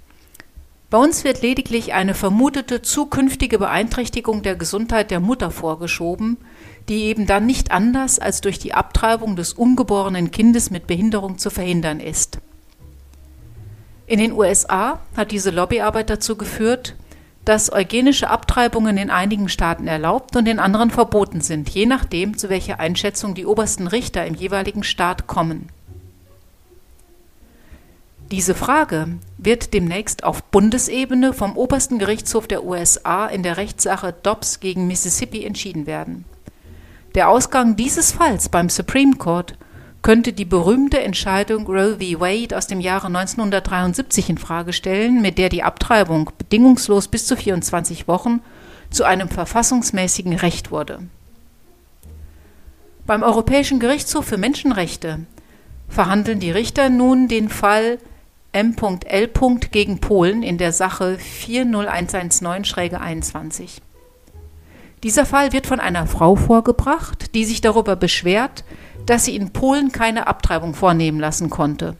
Bei 0.90 0.98
uns 0.98 1.22
wird 1.22 1.42
lediglich 1.42 1.94
eine 1.94 2.12
vermutete 2.12 2.82
zukünftige 2.82 3.60
Beeinträchtigung 3.60 4.42
der 4.42 4.56
Gesundheit 4.56 5.12
der 5.12 5.20
Mutter 5.20 5.52
vorgeschoben, 5.52 6.38
die 6.88 7.04
eben 7.04 7.26
dann 7.26 7.46
nicht 7.46 7.70
anders 7.70 8.18
als 8.18 8.40
durch 8.40 8.58
die 8.58 8.74
Abtreibung 8.74 9.36
des 9.36 9.52
ungeborenen 9.52 10.30
Kindes 10.30 10.70
mit 10.70 10.86
Behinderung 10.86 11.38
zu 11.38 11.50
verhindern 11.50 12.00
ist. 12.00 12.38
In 14.06 14.18
den 14.18 14.32
USA 14.32 15.00
hat 15.16 15.30
diese 15.30 15.50
Lobbyarbeit 15.50 16.10
dazu 16.10 16.36
geführt, 16.36 16.96
dass 17.44 17.72
eugenische 17.72 18.30
Abtreibungen 18.30 18.96
in 18.96 19.10
einigen 19.10 19.48
Staaten 19.48 19.86
erlaubt 19.86 20.36
und 20.36 20.46
in 20.46 20.58
anderen 20.58 20.90
verboten 20.90 21.40
sind, 21.40 21.68
je 21.70 21.86
nachdem, 21.86 22.36
zu 22.38 22.48
welcher 22.48 22.78
Einschätzung 22.78 23.34
die 23.34 23.46
obersten 23.46 23.86
Richter 23.86 24.26
im 24.26 24.34
jeweiligen 24.34 24.84
Staat 24.84 25.26
kommen. 25.26 25.68
Diese 28.30 28.54
Frage 28.54 29.08
wird 29.36 29.74
demnächst 29.74 30.24
auf 30.24 30.44
Bundesebene 30.44 31.34
vom 31.34 31.56
obersten 31.56 31.98
Gerichtshof 31.98 32.46
der 32.46 32.64
USA 32.64 33.26
in 33.26 33.42
der 33.42 33.56
Rechtssache 33.56 34.14
Dobbs 34.22 34.60
gegen 34.60 34.86
Mississippi 34.86 35.44
entschieden 35.44 35.86
werden. 35.86 36.24
Der 37.14 37.28
Ausgang 37.28 37.76
dieses 37.76 38.12
Falls 38.12 38.48
beim 38.48 38.70
Supreme 38.70 39.16
Court 39.16 39.54
könnte 40.00 40.32
die 40.32 40.46
berühmte 40.46 41.00
Entscheidung 41.00 41.66
Roe 41.66 41.98
v. 42.00 42.20
Wade 42.20 42.56
aus 42.56 42.66
dem 42.66 42.80
Jahre 42.80 43.08
1973 43.08 44.30
in 44.30 44.38
Frage 44.38 44.72
stellen, 44.72 45.20
mit 45.20 45.38
der 45.38 45.48
die 45.48 45.62
Abtreibung 45.62 46.30
bedingungslos 46.38 47.08
bis 47.08 47.26
zu 47.26 47.36
24 47.36 48.08
Wochen 48.08 48.40
zu 48.90 49.04
einem 49.04 49.28
verfassungsmäßigen 49.28 50.34
Recht 50.34 50.70
wurde. 50.70 51.00
Beim 53.06 53.22
Europäischen 53.22 53.78
Gerichtshof 53.78 54.24
für 54.24 54.38
Menschenrechte 54.38 55.20
verhandeln 55.88 56.40
die 56.40 56.50
Richter 56.50 56.88
nun 56.88 57.28
den 57.28 57.48
Fall 57.48 57.98
M.L. 58.52 59.30
gegen 59.70 59.98
Polen 59.98 60.42
in 60.42 60.58
der 60.58 60.72
Sache 60.72 61.18
40119-21. 61.44 63.80
Dieser 65.02 65.26
Fall 65.26 65.52
wird 65.52 65.66
von 65.66 65.80
einer 65.80 66.06
Frau 66.06 66.36
vorgebracht, 66.36 67.34
die 67.34 67.44
sich 67.44 67.60
darüber 67.60 67.96
beschwert, 67.96 68.64
dass 69.04 69.24
sie 69.24 69.34
in 69.34 69.52
Polen 69.52 69.90
keine 69.90 70.28
Abtreibung 70.28 70.74
vornehmen 70.74 71.18
lassen 71.18 71.50
konnte. 71.50 71.96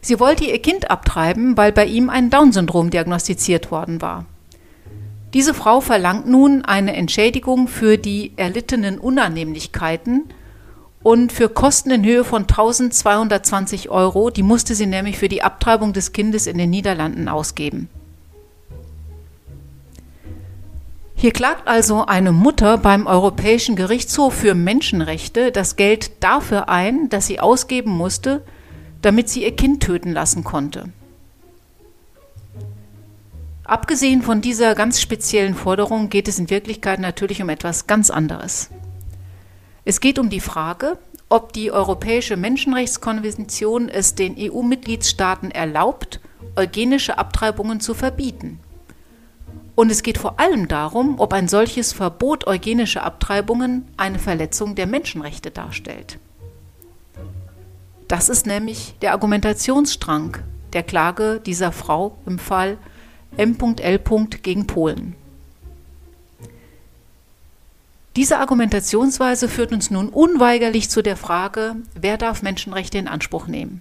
Sie 0.00 0.18
wollte 0.18 0.44
ihr 0.44 0.60
Kind 0.60 0.90
abtreiben, 0.90 1.56
weil 1.56 1.72
bei 1.72 1.84
ihm 1.84 2.10
ein 2.10 2.30
Down-Syndrom 2.30 2.90
diagnostiziert 2.90 3.70
worden 3.70 4.02
war. 4.02 4.24
Diese 5.32 5.54
Frau 5.54 5.80
verlangt 5.80 6.26
nun 6.26 6.64
eine 6.64 6.96
Entschädigung 6.96 7.68
für 7.68 7.98
die 7.98 8.32
erlittenen 8.36 8.98
Unannehmlichkeiten 8.98 10.24
und 11.04 11.30
für 11.30 11.48
Kosten 11.48 11.92
in 11.92 12.04
Höhe 12.04 12.24
von 12.24 12.42
1220 12.42 13.90
Euro, 13.90 14.30
die 14.30 14.42
musste 14.42 14.74
sie 14.74 14.86
nämlich 14.86 15.18
für 15.18 15.28
die 15.28 15.42
Abtreibung 15.42 15.92
des 15.92 16.12
Kindes 16.12 16.48
in 16.48 16.58
den 16.58 16.70
Niederlanden 16.70 17.28
ausgeben. 17.28 17.88
Hier 21.20 21.32
klagt 21.32 21.68
also 21.68 22.06
eine 22.06 22.32
Mutter 22.32 22.78
beim 22.78 23.06
Europäischen 23.06 23.76
Gerichtshof 23.76 24.32
für 24.32 24.54
Menschenrechte 24.54 25.52
das 25.52 25.76
Geld 25.76 26.12
dafür 26.24 26.70
ein, 26.70 27.10
das 27.10 27.26
sie 27.26 27.40
ausgeben 27.40 27.90
musste, 27.90 28.42
damit 29.02 29.28
sie 29.28 29.42
ihr 29.42 29.54
Kind 29.54 29.82
töten 29.82 30.12
lassen 30.12 30.44
konnte. 30.44 30.88
Abgesehen 33.64 34.22
von 34.22 34.40
dieser 34.40 34.74
ganz 34.74 34.98
speziellen 34.98 35.54
Forderung 35.54 36.08
geht 36.08 36.26
es 36.26 36.38
in 36.38 36.48
Wirklichkeit 36.48 37.00
natürlich 37.00 37.42
um 37.42 37.50
etwas 37.50 37.86
ganz 37.86 38.08
anderes. 38.08 38.70
Es 39.84 40.00
geht 40.00 40.18
um 40.18 40.30
die 40.30 40.40
Frage, 40.40 40.96
ob 41.28 41.52
die 41.52 41.70
Europäische 41.70 42.38
Menschenrechtskonvention 42.38 43.90
es 43.90 44.14
den 44.14 44.36
EU-Mitgliedstaaten 44.38 45.50
erlaubt, 45.50 46.18
eugenische 46.56 47.18
Abtreibungen 47.18 47.80
zu 47.80 47.92
verbieten. 47.92 48.58
Und 49.80 49.88
es 49.88 50.02
geht 50.02 50.18
vor 50.18 50.38
allem 50.38 50.68
darum, 50.68 51.18
ob 51.18 51.32
ein 51.32 51.48
solches 51.48 51.94
Verbot 51.94 52.46
eugenischer 52.46 53.02
Abtreibungen 53.02 53.88
eine 53.96 54.18
Verletzung 54.18 54.74
der 54.74 54.86
Menschenrechte 54.86 55.50
darstellt. 55.50 56.18
Das 58.06 58.28
ist 58.28 58.46
nämlich 58.46 58.92
der 59.00 59.12
Argumentationsstrang 59.12 60.36
der 60.74 60.82
Klage 60.82 61.40
dieser 61.46 61.72
Frau 61.72 62.18
im 62.26 62.38
Fall 62.38 62.76
M.L. 63.38 64.00
gegen 64.42 64.66
Polen. 64.66 65.14
Diese 68.16 68.36
Argumentationsweise 68.36 69.48
führt 69.48 69.72
uns 69.72 69.90
nun 69.90 70.10
unweigerlich 70.10 70.90
zu 70.90 71.00
der 71.00 71.16
Frage, 71.16 71.76
wer 71.98 72.18
darf 72.18 72.42
Menschenrechte 72.42 72.98
in 72.98 73.08
Anspruch 73.08 73.46
nehmen? 73.46 73.80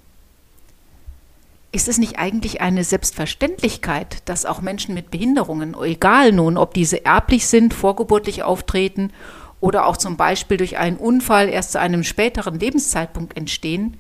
Ist 1.72 1.88
es 1.88 2.00
nicht 2.00 2.18
eigentlich 2.18 2.62
eine 2.62 2.84
Selbstverständlichkeit, 2.84 4.18
dass 4.26 4.46
auch 4.46 4.62
Menschen 4.62 4.96
mit 4.96 5.12
Behinderungen, 5.12 5.76
egal 5.82 6.32
nun, 6.32 6.58
ob 6.58 6.74
diese 6.74 7.06
erblich 7.06 7.48
sind, 7.48 7.74
vorgeburtlich 7.74 8.44
auftreten 8.44 9.12
oder 9.60 9.86
auch 9.86 9.98
zum 9.98 10.18
Beispiel 10.18 10.58
durch 10.58 10.78
einen 10.78 10.98
Unfall 10.98 11.48
erst 11.50 11.74
zu 11.74 11.80
einem 11.80 12.04
späteren 12.04 12.60
Lebenszeitpunkt 12.60 13.38
entstehen, 13.38 13.98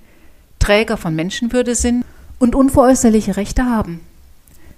Träger 0.58 0.98
von 0.98 1.16
Menschenwürde 1.16 1.76
sind 1.76 2.04
und 2.40 2.56
unveräußerliche 2.56 3.38
Rechte 3.38 3.66
haben? 3.66 4.00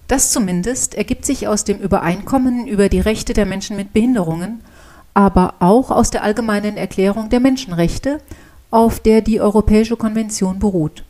Das 0.08 0.32
zumindest 0.32 0.96
ergibt 0.96 1.26
sich 1.26 1.48
aus 1.48 1.64
dem 1.64 1.80
Übereinkommen 1.80 2.68
über 2.68 2.90
die 2.90 3.00
Rechte 3.00 3.34
der 3.34 3.46
Menschen 3.46 3.78
mit 3.78 3.94
Behinderungen 3.94 4.62
aber 5.14 5.56
auch 5.60 5.92
aus 5.92 6.10
der 6.10 6.24
Allgemeinen 6.24 6.78
Erklärung 6.78 7.30
der 7.30 7.40
Menschenrechte, 7.40 8.20
auf 8.70 9.00
der 9.00 9.22
die 9.22 9.42
Europäische 9.42 9.98
Konvention 9.98 10.60
beruht. 10.60 11.04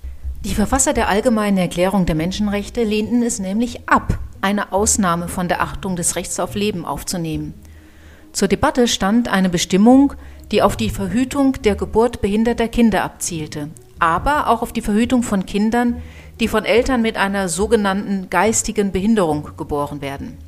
Die 0.43 0.55
Verfasser 0.55 0.93
der 0.93 1.07
Allgemeinen 1.07 1.59
Erklärung 1.59 2.07
der 2.07 2.15
Menschenrechte 2.15 2.83
lehnten 2.83 3.21
es 3.21 3.37
nämlich 3.37 3.87
ab, 3.87 4.17
eine 4.41 4.71
Ausnahme 4.71 5.27
von 5.27 5.47
der 5.47 5.61
Achtung 5.61 5.95
des 5.95 6.15
Rechts 6.15 6.39
auf 6.39 6.55
Leben 6.55 6.83
aufzunehmen. 6.83 7.53
Zur 8.31 8.47
Debatte 8.47 8.87
stand 8.87 9.27
eine 9.27 9.49
Bestimmung, 9.49 10.13
die 10.51 10.63
auf 10.63 10.75
die 10.75 10.89
Verhütung 10.89 11.61
der 11.61 11.75
Geburt 11.75 12.21
behinderter 12.21 12.67
Kinder 12.67 13.03
abzielte, 13.03 13.69
aber 13.99 14.47
auch 14.47 14.63
auf 14.63 14.73
die 14.73 14.81
Verhütung 14.81 15.21
von 15.21 15.45
Kindern, 15.45 16.01
die 16.39 16.47
von 16.47 16.65
Eltern 16.65 17.03
mit 17.03 17.17
einer 17.17 17.47
sogenannten 17.47 18.31
geistigen 18.31 18.91
Behinderung 18.91 19.49
geboren 19.57 20.01
werden. 20.01 20.39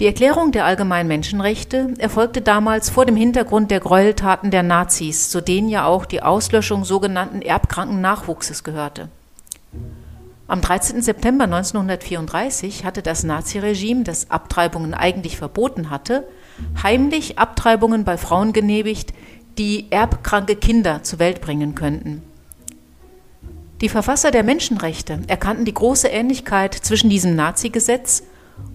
Die 0.00 0.06
Erklärung 0.06 0.50
der 0.50 0.64
allgemeinen 0.64 1.08
Menschenrechte 1.08 1.94
erfolgte 1.98 2.40
damals 2.40 2.90
vor 2.90 3.06
dem 3.06 3.14
Hintergrund 3.14 3.70
der 3.70 3.78
Gräueltaten 3.78 4.50
der 4.50 4.64
Nazis, 4.64 5.30
zu 5.30 5.40
denen 5.40 5.68
ja 5.68 5.86
auch 5.86 6.04
die 6.04 6.20
Auslöschung 6.20 6.84
sogenannten 6.84 7.42
erbkranken 7.42 8.00
Nachwuchses 8.00 8.64
gehörte. 8.64 9.08
Am 10.48 10.60
13. 10.60 11.00
September 11.00 11.44
1934 11.44 12.84
hatte 12.84 13.02
das 13.02 13.22
Naziregime, 13.22 14.02
das 14.02 14.32
Abtreibungen 14.32 14.94
eigentlich 14.94 15.36
verboten 15.36 15.90
hatte, 15.90 16.26
heimlich 16.82 17.38
Abtreibungen 17.38 18.04
bei 18.04 18.18
Frauen 18.18 18.52
genehmigt, 18.52 19.14
die 19.58 19.90
erbkranke 19.90 20.56
Kinder 20.56 21.04
zur 21.04 21.20
Welt 21.20 21.40
bringen 21.40 21.76
könnten. 21.76 22.22
Die 23.80 23.88
Verfasser 23.88 24.32
der 24.32 24.42
Menschenrechte 24.42 25.20
erkannten 25.28 25.64
die 25.64 25.74
große 25.74 26.08
Ähnlichkeit 26.08 26.74
zwischen 26.74 27.10
diesem 27.10 27.36
Nazi-Gesetz 27.36 28.24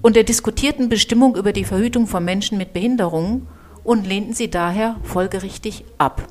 und 0.02 0.16
der 0.16 0.24
diskutierten 0.24 0.90
Bestimmung 0.90 1.36
über 1.36 1.54
die 1.54 1.66
Verhütung 1.66 2.08
von 2.08 2.24
Menschen 2.24 2.58
mit 2.58 2.74
Behinderungen 2.74 3.48
und 3.84 4.08
lehnten 4.08 4.34
sie 4.34 4.50
daher 4.50 4.98
folgerichtig 5.04 5.84
ab. 5.98 6.28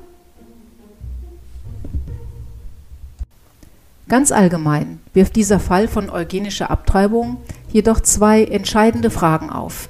Ganz 4.07 4.31
allgemein 4.31 4.99
wirft 5.13 5.35
dieser 5.35 5.59
Fall 5.59 5.87
von 5.87 6.09
eugenischer 6.09 6.71
Abtreibung 6.71 7.37
jedoch 7.71 7.99
zwei 7.99 8.43
entscheidende 8.43 9.11
Fragen 9.11 9.51
auf. 9.51 9.89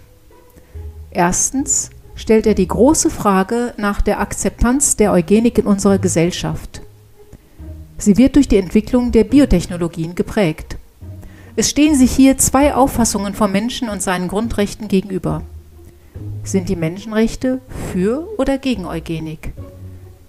Erstens 1.12 1.90
stellt 2.16 2.46
er 2.46 2.54
die 2.54 2.68
große 2.68 3.10
Frage 3.10 3.74
nach 3.78 4.02
der 4.02 4.20
Akzeptanz 4.20 4.98
der 4.98 5.14
Eugenik 5.14 5.58
in 5.58 5.66
unserer 5.66 6.00
Gesellschaft. 6.00 6.82
Sie 7.98 8.18
wird 8.18 8.36
durch 8.36 8.50
die 8.50 8.58
Entwicklung 8.58 9.14
der 9.14 9.24
Biotechnologien 9.24 10.16
geprägt. 10.16 10.79
Es 11.60 11.70
stehen 11.70 11.94
sich 11.94 12.14
hier 12.14 12.38
zwei 12.38 12.74
Auffassungen 12.74 13.34
vom 13.34 13.52
Menschen 13.52 13.90
und 13.90 14.02
seinen 14.02 14.30
Grundrechten 14.30 14.88
gegenüber. 14.88 15.42
Sind 16.42 16.70
die 16.70 16.78
Menschenrechte 16.78 17.60
für 17.92 18.26
oder 18.38 18.58
gegen 18.58 18.86
Eugenik? 18.86 19.52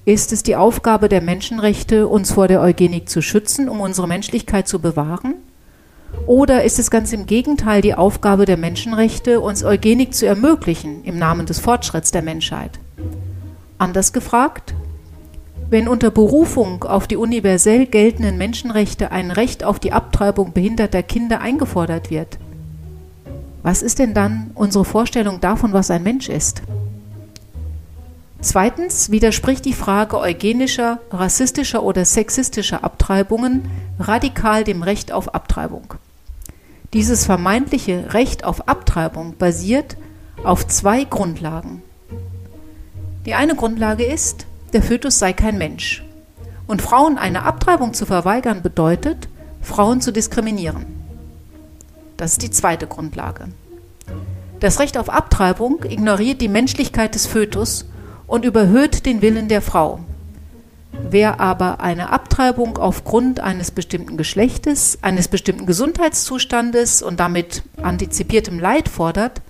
Ist 0.05 0.33
es 0.33 0.43
die 0.43 0.57
Aufgabe 0.57 1.09
der 1.09 1.21
Menschenrechte, 1.21 2.09
uns 2.09 2.33
vor 2.33 2.49
der 2.49 2.61
Eugenik 2.61 3.09
zu 3.09 3.23
schützen, 3.23 3.69
um 3.69 3.81
unsere 3.81 4.09
Menschlichkeit 4.09 4.67
zu 4.67 4.81
bewahren? 4.81 5.35
Oder 6.27 6.65
ist 6.65 6.81
es 6.81 6.91
ganz 6.91 7.13
im 7.13 7.27
Gegenteil 7.27 7.81
die 7.81 7.95
Aufgabe 7.95 8.45
der 8.45 8.57
Menschenrechte, 8.57 9.39
uns 9.39 9.63
Eugenik 9.63 10.15
zu 10.15 10.27
ermöglichen 10.27 11.05
im 11.05 11.17
Namen 11.17 11.47
des 11.47 11.61
Fortschritts 11.61 12.11
der 12.11 12.23
Menschheit? 12.23 12.81
Anders 13.79 14.13
gefragt, 14.13 14.75
wenn 15.71 15.89
unter 15.89 16.11
Berufung 16.11 16.85
auf 16.85 17.07
die 17.07 17.17
universell 17.17 17.87
geltenden 17.87 18.37
Menschenrechte 18.37 19.13
ein 19.13 19.31
Recht 19.31 19.65
auf 19.65 19.79
die 19.79 19.93
Abtreibung 19.93 20.53
behinderter 20.53 21.03
Kinder 21.03 21.41
eingefordert 21.41 22.11
wird, 22.11 22.39
was 23.63 23.83
ist 23.83 23.99
denn 23.99 24.15
dann 24.15 24.51
unsere 24.55 24.85
Vorstellung 24.85 25.41
davon, 25.41 25.73
was 25.73 25.91
ein 25.91 26.03
Mensch 26.03 26.29
ist? 26.29 26.63
Zweitens 28.41 29.11
widerspricht 29.11 29.67
die 29.67 29.75
Frage 29.75 30.19
eugenischer, 30.19 30.99
rassistischer 31.11 31.83
oder 31.83 32.07
sexistischer 32.07 32.83
Abtreibungen 32.83 33.69
radikal 33.99 34.65
dem 34.65 34.83
Recht 34.83 35.13
auf 35.13 35.35
Abtreibung. 35.35 35.95
Dieses 36.95 37.27
vermeintliche 37.27 38.15
Recht 38.15 38.45
auf 38.45 38.67
Abtreibung 38.67 39.37
basiert 39.37 39.97
auf 40.43 40.67
zwei 40.67 41.05
Grundlagen. 41.05 41.83
Die 43.27 43.35
eine 43.35 43.55
Grundlage 43.55 44.05
ist, 44.05 44.47
der 44.71 44.83
Fötus 44.83 45.19
sei 45.19 45.33
kein 45.33 45.59
Mensch. 45.59 46.05
Und 46.67 46.83
Frauen 46.83 47.19
eine 47.19 47.43
Abtreibung 47.43 47.95
zu 47.95 48.07
verweigern 48.07 48.63
bedeutet, 48.63 49.29
Frauen 49.61 50.01
zu 50.01 50.13
diskriminieren. 50.13 50.87
Das 52.17 52.33
ist 52.33 52.43
die 52.43 52.51
zweite 52.51 52.87
Grundlage. 52.87 53.49
Das 54.61 54.79
Recht 54.79 54.99
auf 54.99 55.09
Abtreibung 55.09 55.85
ignoriert 55.85 56.41
die 56.41 56.49
Menschlichkeit 56.49 57.15
des 57.15 57.27
Fötus 57.27 57.87
und 58.27 58.45
überhöht 58.45 59.07
den 59.07 59.23
Willen 59.23 59.49
der 59.49 59.63
Frau. 59.63 60.01
Wer 61.09 61.41
aber 61.41 61.81
eine 61.81 62.11
Abtreibung 62.11 62.77
aufgrund 62.77 63.41
eines 63.41 63.71
bestimmten 63.71 64.17
Geschlechtes, 64.17 64.99
eines 65.03 65.29
bestimmten 65.29 65.67
Gesundheitszustandes 65.67 67.03
und 67.03 67.21
damit 67.21 67.63
antizipiertem 67.83 68.59
Leid 68.59 68.89
fordert, 68.89 69.41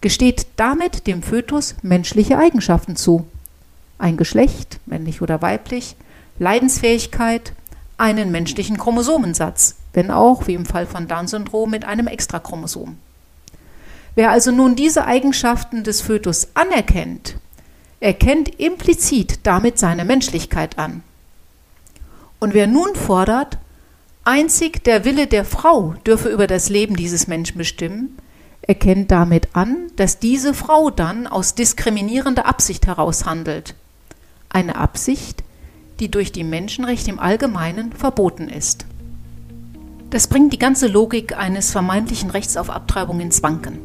gesteht 0.00 0.46
damit 0.56 1.06
dem 1.06 1.22
Fötus 1.22 1.74
menschliche 1.82 2.38
Eigenschaften 2.38 2.96
zu 2.96 3.26
ein 3.98 4.16
Geschlecht, 4.16 4.80
männlich 4.86 5.22
oder 5.22 5.42
weiblich, 5.42 5.96
Leidensfähigkeit, 6.38 7.52
einen 7.96 8.30
menschlichen 8.30 8.76
Chromosomensatz, 8.76 9.76
wenn 9.92 10.10
auch, 10.10 10.46
wie 10.46 10.54
im 10.54 10.66
Fall 10.66 10.86
von 10.86 11.06
Down-Syndrom, 11.06 11.70
mit 11.70 11.84
einem 11.84 12.08
Extrachromosom. 12.08 12.98
Wer 14.16 14.30
also 14.30 14.50
nun 14.50 14.76
diese 14.76 15.06
Eigenschaften 15.06 15.84
des 15.84 16.00
Fötus 16.00 16.48
anerkennt, 16.54 17.36
erkennt 18.00 18.60
implizit 18.60 19.40
damit 19.44 19.78
seine 19.78 20.04
Menschlichkeit 20.04 20.78
an. 20.78 21.02
Und 22.40 22.54
wer 22.54 22.66
nun 22.66 22.94
fordert, 22.94 23.58
einzig 24.24 24.84
der 24.84 25.04
Wille 25.04 25.26
der 25.26 25.44
Frau 25.44 25.94
dürfe 26.06 26.28
über 26.28 26.46
das 26.46 26.68
Leben 26.68 26.96
dieses 26.96 27.26
Menschen 27.26 27.58
bestimmen, 27.58 28.18
erkennt 28.62 29.10
damit 29.10 29.48
an, 29.54 29.90
dass 29.96 30.18
diese 30.18 30.54
Frau 30.54 30.90
dann 30.90 31.26
aus 31.26 31.54
diskriminierender 31.54 32.46
Absicht 32.46 32.86
heraus 32.86 33.24
handelt 33.24 33.74
eine 34.54 34.76
Absicht, 34.76 35.44
die 36.00 36.10
durch 36.10 36.32
die 36.32 36.44
Menschenrechte 36.44 37.10
im 37.10 37.18
Allgemeinen 37.18 37.92
verboten 37.92 38.48
ist. 38.48 38.86
Das 40.10 40.28
bringt 40.28 40.52
die 40.52 40.58
ganze 40.58 40.86
Logik 40.86 41.36
eines 41.36 41.72
vermeintlichen 41.72 42.30
Rechts 42.30 42.56
auf 42.56 42.70
Abtreibung 42.70 43.20
ins 43.20 43.42
Wanken. 43.42 43.78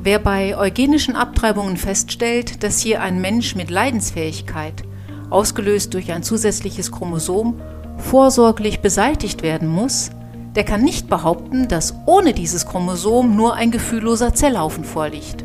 Wer 0.00 0.18
bei 0.18 0.56
eugenischen 0.56 1.16
Abtreibungen 1.16 1.76
feststellt, 1.76 2.62
dass 2.62 2.80
hier 2.80 3.02
ein 3.02 3.20
Mensch 3.20 3.54
mit 3.56 3.70
Leidensfähigkeit, 3.70 4.84
ausgelöst 5.30 5.92
durch 5.94 6.12
ein 6.12 6.22
zusätzliches 6.22 6.92
Chromosom, 6.92 7.60
vorsorglich 7.98 8.80
beseitigt 8.80 9.42
werden 9.42 9.68
muss, 9.68 10.10
der 10.54 10.64
kann 10.64 10.82
nicht 10.82 11.08
behaupten, 11.08 11.68
dass 11.68 11.94
ohne 12.06 12.32
dieses 12.32 12.66
Chromosom 12.66 13.36
nur 13.36 13.54
ein 13.54 13.70
gefühlloser 13.70 14.34
Zellhaufen 14.34 14.84
vorliegt. 14.84 15.44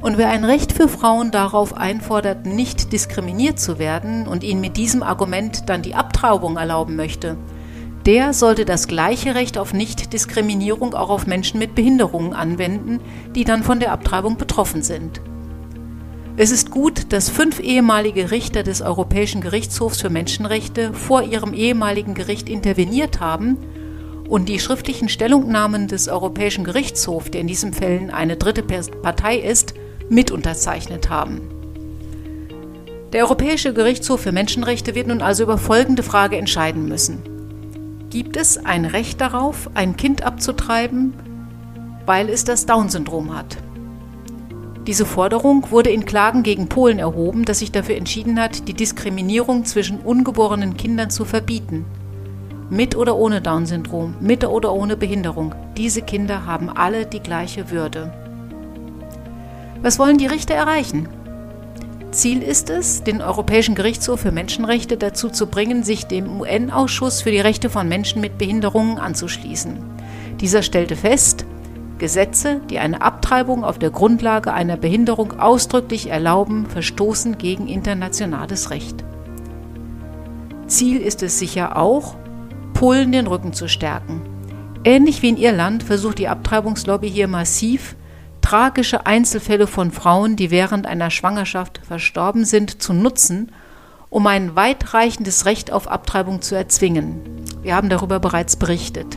Und 0.00 0.16
wer 0.16 0.30
ein 0.30 0.44
Recht 0.44 0.72
für 0.72 0.88
Frauen 0.88 1.30
darauf 1.30 1.76
einfordert, 1.76 2.46
nicht 2.46 2.92
diskriminiert 2.92 3.60
zu 3.60 3.78
werden 3.78 4.26
und 4.26 4.42
ihnen 4.42 4.62
mit 4.62 4.78
diesem 4.78 5.02
Argument 5.02 5.68
dann 5.68 5.82
die 5.82 5.94
Abtreibung 5.94 6.56
erlauben 6.56 6.96
möchte, 6.96 7.36
der 8.06 8.32
sollte 8.32 8.64
das 8.64 8.88
gleiche 8.88 9.34
Recht 9.34 9.58
auf 9.58 9.74
Nichtdiskriminierung 9.74 10.94
auch 10.94 11.10
auf 11.10 11.26
Menschen 11.26 11.58
mit 11.58 11.74
Behinderungen 11.74 12.32
anwenden, 12.32 13.00
die 13.34 13.44
dann 13.44 13.62
von 13.62 13.78
der 13.78 13.92
Abtreibung 13.92 14.38
betroffen 14.38 14.82
sind. 14.82 15.20
Es 16.38 16.50
ist 16.50 16.70
gut, 16.70 17.12
dass 17.12 17.28
fünf 17.28 17.60
ehemalige 17.60 18.30
Richter 18.30 18.62
des 18.62 18.80
Europäischen 18.80 19.42
Gerichtshofs 19.42 20.00
für 20.00 20.08
Menschenrechte 20.08 20.94
vor 20.94 21.22
ihrem 21.22 21.52
ehemaligen 21.52 22.14
Gericht 22.14 22.48
interveniert 22.48 23.20
haben 23.20 23.58
und 24.30 24.48
die 24.48 24.60
schriftlichen 24.60 25.10
Stellungnahmen 25.10 25.88
des 25.88 26.08
Europäischen 26.08 26.64
Gerichtshofs, 26.64 27.32
der 27.32 27.42
in 27.42 27.48
diesen 27.48 27.74
Fällen 27.74 28.10
eine 28.10 28.36
dritte 28.36 28.62
Partei 28.62 29.36
ist, 29.36 29.59
mit 30.10 30.30
unterzeichnet 30.30 31.08
haben. 31.08 31.40
Der 33.12 33.24
Europäische 33.24 33.72
Gerichtshof 33.72 34.20
für 34.20 34.32
Menschenrechte 34.32 34.94
wird 34.94 35.06
nun 35.06 35.22
also 35.22 35.44
über 35.44 35.56
folgende 35.56 36.02
Frage 36.02 36.36
entscheiden 36.36 36.86
müssen. 36.86 37.22
Gibt 38.10 38.36
es 38.36 38.58
ein 38.64 38.84
Recht 38.84 39.20
darauf, 39.20 39.70
ein 39.74 39.96
Kind 39.96 40.22
abzutreiben, 40.22 41.14
weil 42.06 42.28
es 42.28 42.44
das 42.44 42.66
Down-Syndrom 42.66 43.34
hat? 43.36 43.56
Diese 44.86 45.06
Forderung 45.06 45.70
wurde 45.70 45.90
in 45.90 46.04
Klagen 46.04 46.42
gegen 46.42 46.68
Polen 46.68 46.98
erhoben, 46.98 47.44
das 47.44 47.60
sich 47.60 47.70
dafür 47.70 47.96
entschieden 47.96 48.40
hat, 48.40 48.66
die 48.66 48.74
Diskriminierung 48.74 49.64
zwischen 49.64 50.00
ungeborenen 50.00 50.76
Kindern 50.76 51.10
zu 51.10 51.24
verbieten. 51.24 51.84
Mit 52.70 52.96
oder 52.96 53.16
ohne 53.16 53.40
Down-Syndrom, 53.40 54.14
mit 54.20 54.44
oder 54.44 54.72
ohne 54.72 54.96
Behinderung, 54.96 55.54
diese 55.76 56.02
Kinder 56.02 56.46
haben 56.46 56.70
alle 56.70 57.06
die 57.06 57.20
gleiche 57.20 57.70
Würde. 57.70 58.12
Was 59.82 59.98
wollen 59.98 60.18
die 60.18 60.26
Richter 60.26 60.54
erreichen? 60.54 61.08
Ziel 62.10 62.42
ist 62.42 62.70
es, 62.70 63.02
den 63.02 63.22
Europäischen 63.22 63.74
Gerichtshof 63.74 64.20
für 64.20 64.32
Menschenrechte 64.32 64.96
dazu 64.96 65.30
zu 65.30 65.46
bringen, 65.46 65.84
sich 65.84 66.06
dem 66.06 66.40
UN-Ausschuss 66.40 67.22
für 67.22 67.30
die 67.30 67.40
Rechte 67.40 67.70
von 67.70 67.88
Menschen 67.88 68.20
mit 68.20 68.36
Behinderungen 68.36 68.98
anzuschließen. 68.98 69.78
Dieser 70.40 70.62
stellte 70.62 70.96
fest, 70.96 71.46
Gesetze, 71.98 72.60
die 72.68 72.78
eine 72.78 73.00
Abtreibung 73.00 73.62
auf 73.62 73.78
der 73.78 73.90
Grundlage 73.90 74.52
einer 74.52 74.76
Behinderung 74.76 75.38
ausdrücklich 75.38 76.10
erlauben, 76.10 76.66
verstoßen 76.66 77.38
gegen 77.38 77.68
internationales 77.68 78.70
Recht. 78.70 79.04
Ziel 80.66 81.00
ist 81.00 81.22
es 81.22 81.38
sicher 81.38 81.76
auch, 81.76 82.16
Polen 82.74 83.12
den 83.12 83.26
Rücken 83.26 83.52
zu 83.52 83.68
stärken. 83.68 84.22
Ähnlich 84.82 85.22
wie 85.22 85.28
in 85.28 85.36
Irland 85.36 85.82
versucht 85.82 86.18
die 86.18 86.28
Abtreibungslobby 86.28 87.10
hier 87.10 87.28
massiv, 87.28 87.96
tragische 88.50 89.06
Einzelfälle 89.06 89.68
von 89.68 89.92
Frauen, 89.92 90.34
die 90.34 90.50
während 90.50 90.84
einer 90.84 91.10
Schwangerschaft 91.10 91.80
verstorben 91.86 92.44
sind, 92.44 92.82
zu 92.82 92.92
nutzen, 92.92 93.52
um 94.08 94.26
ein 94.26 94.56
weitreichendes 94.56 95.46
Recht 95.46 95.70
auf 95.70 95.86
Abtreibung 95.86 96.42
zu 96.42 96.56
erzwingen. 96.56 97.20
Wir 97.62 97.76
haben 97.76 97.88
darüber 97.88 98.18
bereits 98.18 98.56
berichtet. 98.56 99.16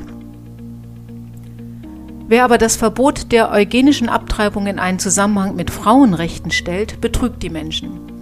Wer 2.27 2.43
aber 2.43 2.59
das 2.59 2.75
Verbot 2.75 3.31
der 3.31 3.49
eugenischen 3.49 4.07
Abtreibung 4.07 4.67
in 4.67 4.77
einen 4.77 4.99
Zusammenhang 4.99 5.55
mit 5.55 5.71
Frauenrechten 5.71 6.51
stellt, 6.51 7.01
betrügt 7.01 7.41
die 7.41 7.49
Menschen. 7.49 8.12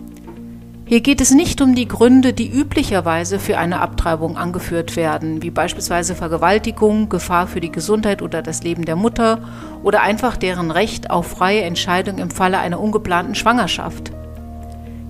Hier 0.92 1.00
geht 1.00 1.22
es 1.22 1.32
nicht 1.32 1.62
um 1.62 1.74
die 1.74 1.88
Gründe, 1.88 2.34
die 2.34 2.52
üblicherweise 2.52 3.40
für 3.40 3.58
eine 3.58 3.80
Abtreibung 3.80 4.36
angeführt 4.36 4.98
werden, 4.98 5.42
wie 5.42 5.50
beispielsweise 5.50 6.16
Vergewaltigung, 6.16 7.08
Gefahr 7.08 7.48
für 7.48 7.62
die 7.62 7.72
Gesundheit 7.72 8.22
oder 8.22 8.42
das 8.42 8.62
Leben 8.64 8.84
der 8.84 8.98
Mutter 8.98 9.40
oder 9.84 10.02
einfach 10.02 10.36
deren 10.36 10.70
Recht 10.70 11.10
auf 11.10 11.28
freie 11.28 11.62
Entscheidung 11.62 12.18
im 12.18 12.30
Falle 12.30 12.58
einer 12.58 12.82
ungeplanten 12.82 13.36
Schwangerschaft. 13.36 14.12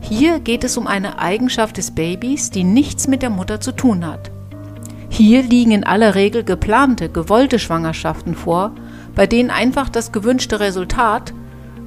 Hier 0.02 0.40
geht 0.40 0.64
es 0.64 0.78
um 0.78 0.86
eine 0.86 1.18
Eigenschaft 1.18 1.78
des 1.78 1.90
Babys, 1.90 2.52
die 2.52 2.64
nichts 2.64 3.08
mit 3.08 3.24
der 3.24 3.32
Mutter 3.32 3.60
zu 3.60 3.72
tun 3.72 4.06
hat. 4.06 4.30
Hier 5.10 5.42
liegen 5.42 5.72
in 5.72 5.84
aller 5.84 6.14
Regel 6.14 6.44
geplante, 6.44 7.10
gewollte 7.10 7.58
Schwangerschaften 7.58 8.36
vor, 8.36 8.70
bei 9.16 9.26
denen 9.26 9.50
einfach 9.50 9.90
das 9.90 10.12
gewünschte 10.12 10.60
Resultat, 10.60 11.34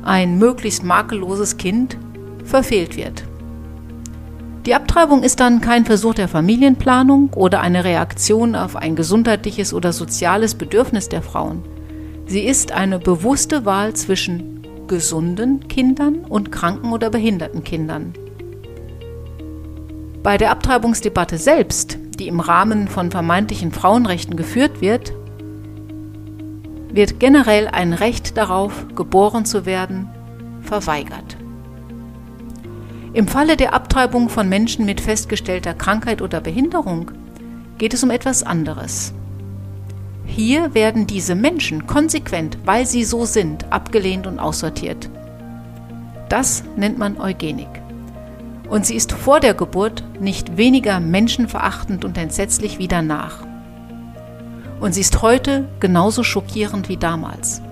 ein 0.02 0.36
möglichst 0.36 0.82
makelloses 0.82 1.58
Kind, 1.58 1.96
verfehlt 2.44 2.96
wird. 2.96 3.22
Die 4.66 4.74
Abtreibung 4.74 5.22
ist 5.22 5.40
dann 5.40 5.60
kein 5.60 5.84
Versuch 5.84 6.14
der 6.14 6.28
Familienplanung 6.28 7.32
oder 7.34 7.60
eine 7.60 7.84
Reaktion 7.84 8.54
auf 8.54 8.76
ein 8.76 8.96
gesundheitliches 8.96 9.74
oder 9.74 9.92
soziales 9.92 10.54
Bedürfnis 10.54 11.08
der 11.08 11.22
Frauen. 11.22 11.62
Sie 12.26 12.44
ist 12.44 12.72
eine 12.72 12.98
bewusste 12.98 13.66
Wahl 13.66 13.94
zwischen 13.94 14.62
gesunden 14.86 15.68
Kindern 15.68 16.24
und 16.28 16.50
kranken 16.50 16.92
oder 16.92 17.10
behinderten 17.10 17.62
Kindern. 17.64 18.14
Bei 20.22 20.38
der 20.38 20.50
Abtreibungsdebatte 20.50 21.36
selbst 21.36 21.98
die 22.16 22.28
im 22.28 22.40
Rahmen 22.40 22.88
von 22.88 23.10
vermeintlichen 23.10 23.72
Frauenrechten 23.72 24.36
geführt 24.36 24.80
wird, 24.80 25.12
wird 26.92 27.18
generell 27.18 27.68
ein 27.68 27.92
Recht 27.92 28.36
darauf, 28.36 28.86
geboren 28.94 29.44
zu 29.44 29.66
werden, 29.66 30.08
verweigert. 30.62 31.36
Im 33.14 33.28
Falle 33.28 33.56
der 33.56 33.72
Abtreibung 33.72 34.28
von 34.28 34.48
Menschen 34.48 34.84
mit 34.84 35.00
festgestellter 35.00 35.72
Krankheit 35.72 36.20
oder 36.20 36.40
Behinderung 36.40 37.12
geht 37.78 37.94
es 37.94 38.02
um 38.02 38.10
etwas 38.10 38.42
anderes. 38.42 39.14
Hier 40.26 40.74
werden 40.74 41.06
diese 41.06 41.34
Menschen 41.34 41.86
konsequent, 41.86 42.58
weil 42.64 42.86
sie 42.86 43.04
so 43.04 43.24
sind, 43.24 43.72
abgelehnt 43.72 44.26
und 44.26 44.38
aussortiert. 44.38 45.08
Das 46.28 46.64
nennt 46.76 46.98
man 46.98 47.20
Eugenik 47.20 47.68
und 48.68 48.84
sie 48.84 48.96
ist 48.96 49.12
vor 49.12 49.40
der 49.40 49.54
Geburt 49.54 50.02
nicht 50.18 50.56
weniger 50.56 50.98
menschenverachtend 50.98 52.04
und 52.04 52.18
entsetzlich 52.18 52.78
wie 52.78 52.88
danach. 52.88 53.46
Und 54.80 54.94
sie 54.94 55.02
ist 55.02 55.22
heute 55.22 55.68
genauso 55.80 56.24
schockierend 56.24 56.88
wie 56.88 56.96
damals. 56.96 57.62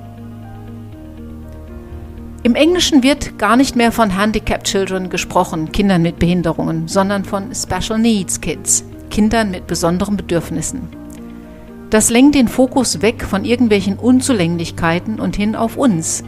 Im 2.45 2.57
Englischen 2.57 3.05
wird 3.05 3.39
gar 3.39 3.57
nicht 3.57 3.77
mehr 3.77 3.93
von 3.93 4.19
Handicapped 4.19 4.67
Children 4.67 5.11
gesprochen, 5.11 5.71
Kindern 5.71 6.03
mit 6.03 6.19
Behinderungen, 6.19 6.89
sondern 6.89 7.25
von 7.25 7.55
Special 7.55 8.01
Needs 8.01 8.41
Kids, 8.41 8.85
Kindern 9.11 9.53
mit 9.53 9.69
besonderen 9.69 10.17
Bedürfnissen. 10.17 10.89
Das 11.91 12.11
lenkt 12.11 12.35
den 12.35 12.49
Fokus 12.49 13.01
weg 13.01 13.23
von 13.23 13.45
irgendwelchen 13.45 13.97
Unzulänglichkeiten 13.97 15.21
und 15.21 15.37
hin 15.37 15.55
auf 15.55 15.77
uns, 15.77 16.25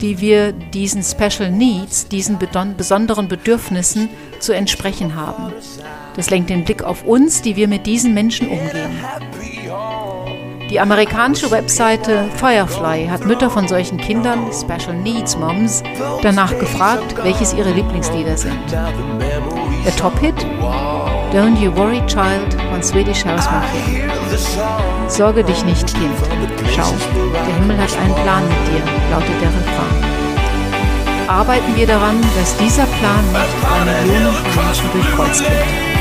die 0.00 0.20
wir 0.20 0.50
diesen 0.50 1.04
Special 1.04 1.52
Needs, 1.52 2.08
diesen 2.08 2.38
besonderen 2.76 3.28
Bedürfnissen 3.28 4.08
zu 4.40 4.52
entsprechen 4.52 5.14
haben. 5.14 5.52
Das 6.16 6.28
lenkt 6.28 6.50
den 6.50 6.64
Blick 6.64 6.82
auf 6.82 7.04
uns, 7.04 7.40
die 7.40 7.54
wir 7.54 7.68
mit 7.68 7.86
diesen 7.86 8.14
Menschen 8.14 8.48
umgehen. 8.48 8.98
Die 10.72 10.80
amerikanische 10.80 11.50
Webseite 11.50 12.30
Firefly 12.36 13.06
hat 13.06 13.26
Mütter 13.26 13.50
von 13.50 13.68
solchen 13.68 13.98
Kindern, 13.98 14.50
Special 14.54 14.96
Needs 14.96 15.36
Moms, 15.36 15.82
danach 16.22 16.58
gefragt, 16.58 17.14
welches 17.22 17.52
ihre 17.52 17.72
Lieblingslieder 17.72 18.38
sind. 18.38 18.58
Der 18.72 19.96
Top-Hit? 19.96 20.34
Don't 21.30 21.60
You 21.62 21.76
Worry 21.76 22.00
Child 22.06 22.56
von 22.70 22.82
Swedish 22.82 23.22
House 23.22 23.44
Mafia. 23.50 24.08
Sorge 25.08 25.44
dich 25.44 25.62
nicht, 25.66 25.92
Kind. 25.92 26.16
Schau, 26.74 26.90
der 27.34 27.54
Himmel 27.54 27.76
hat 27.76 27.94
einen 27.98 28.14
Plan 28.14 28.42
mit 28.48 28.68
dir, 28.68 28.82
lautet 29.10 29.42
der 29.42 29.48
Refrain. 29.50 31.28
Arbeiten 31.28 31.76
wir 31.76 31.86
daran, 31.86 32.18
dass 32.34 32.56
dieser 32.56 32.86
Plan 32.86 33.24
nicht 33.30 33.62
bei 33.62 34.06
Millionen 34.06 34.34
von 34.34 34.64
Menschen 34.64 34.90
durchkreuzt 34.90 35.42
wird. 35.42 35.91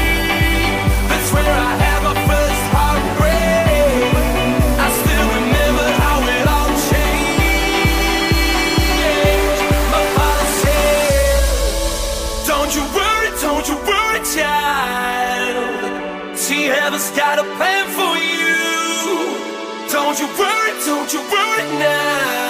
Heaven's 16.91 17.17
got 17.17 17.39
a 17.39 17.43
plan 17.55 17.87
for 17.87 18.17
you. 18.17 18.51
Don't 19.91 20.19
you 20.19 20.27
worry, 20.37 20.71
don't 20.85 21.13
you 21.13 21.21
worry 21.21 21.79
now. 21.79 22.40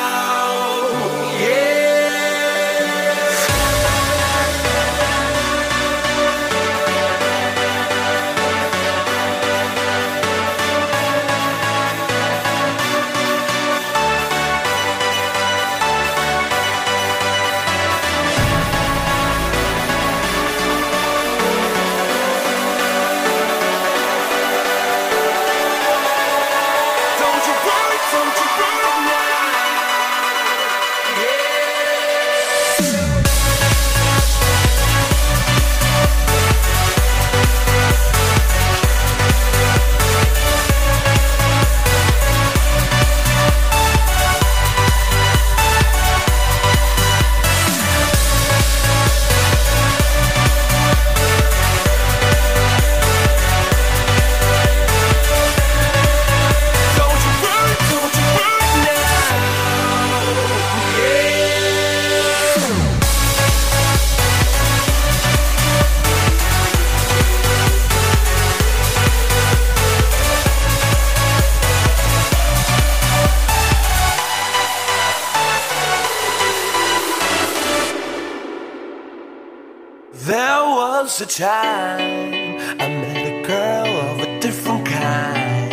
a 81.22 81.26
time 81.28 82.58
I 82.80 82.88
met 82.88 83.28
a 83.28 83.46
girl 83.46 83.86
of 84.10 84.22
a 84.22 84.40
different 84.40 84.88
kind. 84.88 85.72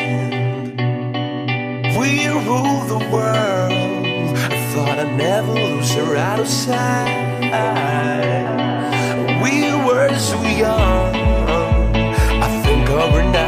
We 1.98 2.26
rule 2.28 2.80
the 2.94 2.98
world. 3.10 4.36
I 4.36 4.58
thought 4.72 4.98
I'd 4.98 5.16
never 5.16 5.52
lose 5.52 5.90
her 5.94 6.16
out 6.16 6.40
of 6.40 6.48
sight. 6.48 7.40
We 9.42 9.72
were 9.86 10.14
so 10.18 10.42
young. 10.42 11.16
I 12.46 12.62
think 12.64 12.90
of 12.90 13.10
her 13.12 13.22
now. 13.32 13.47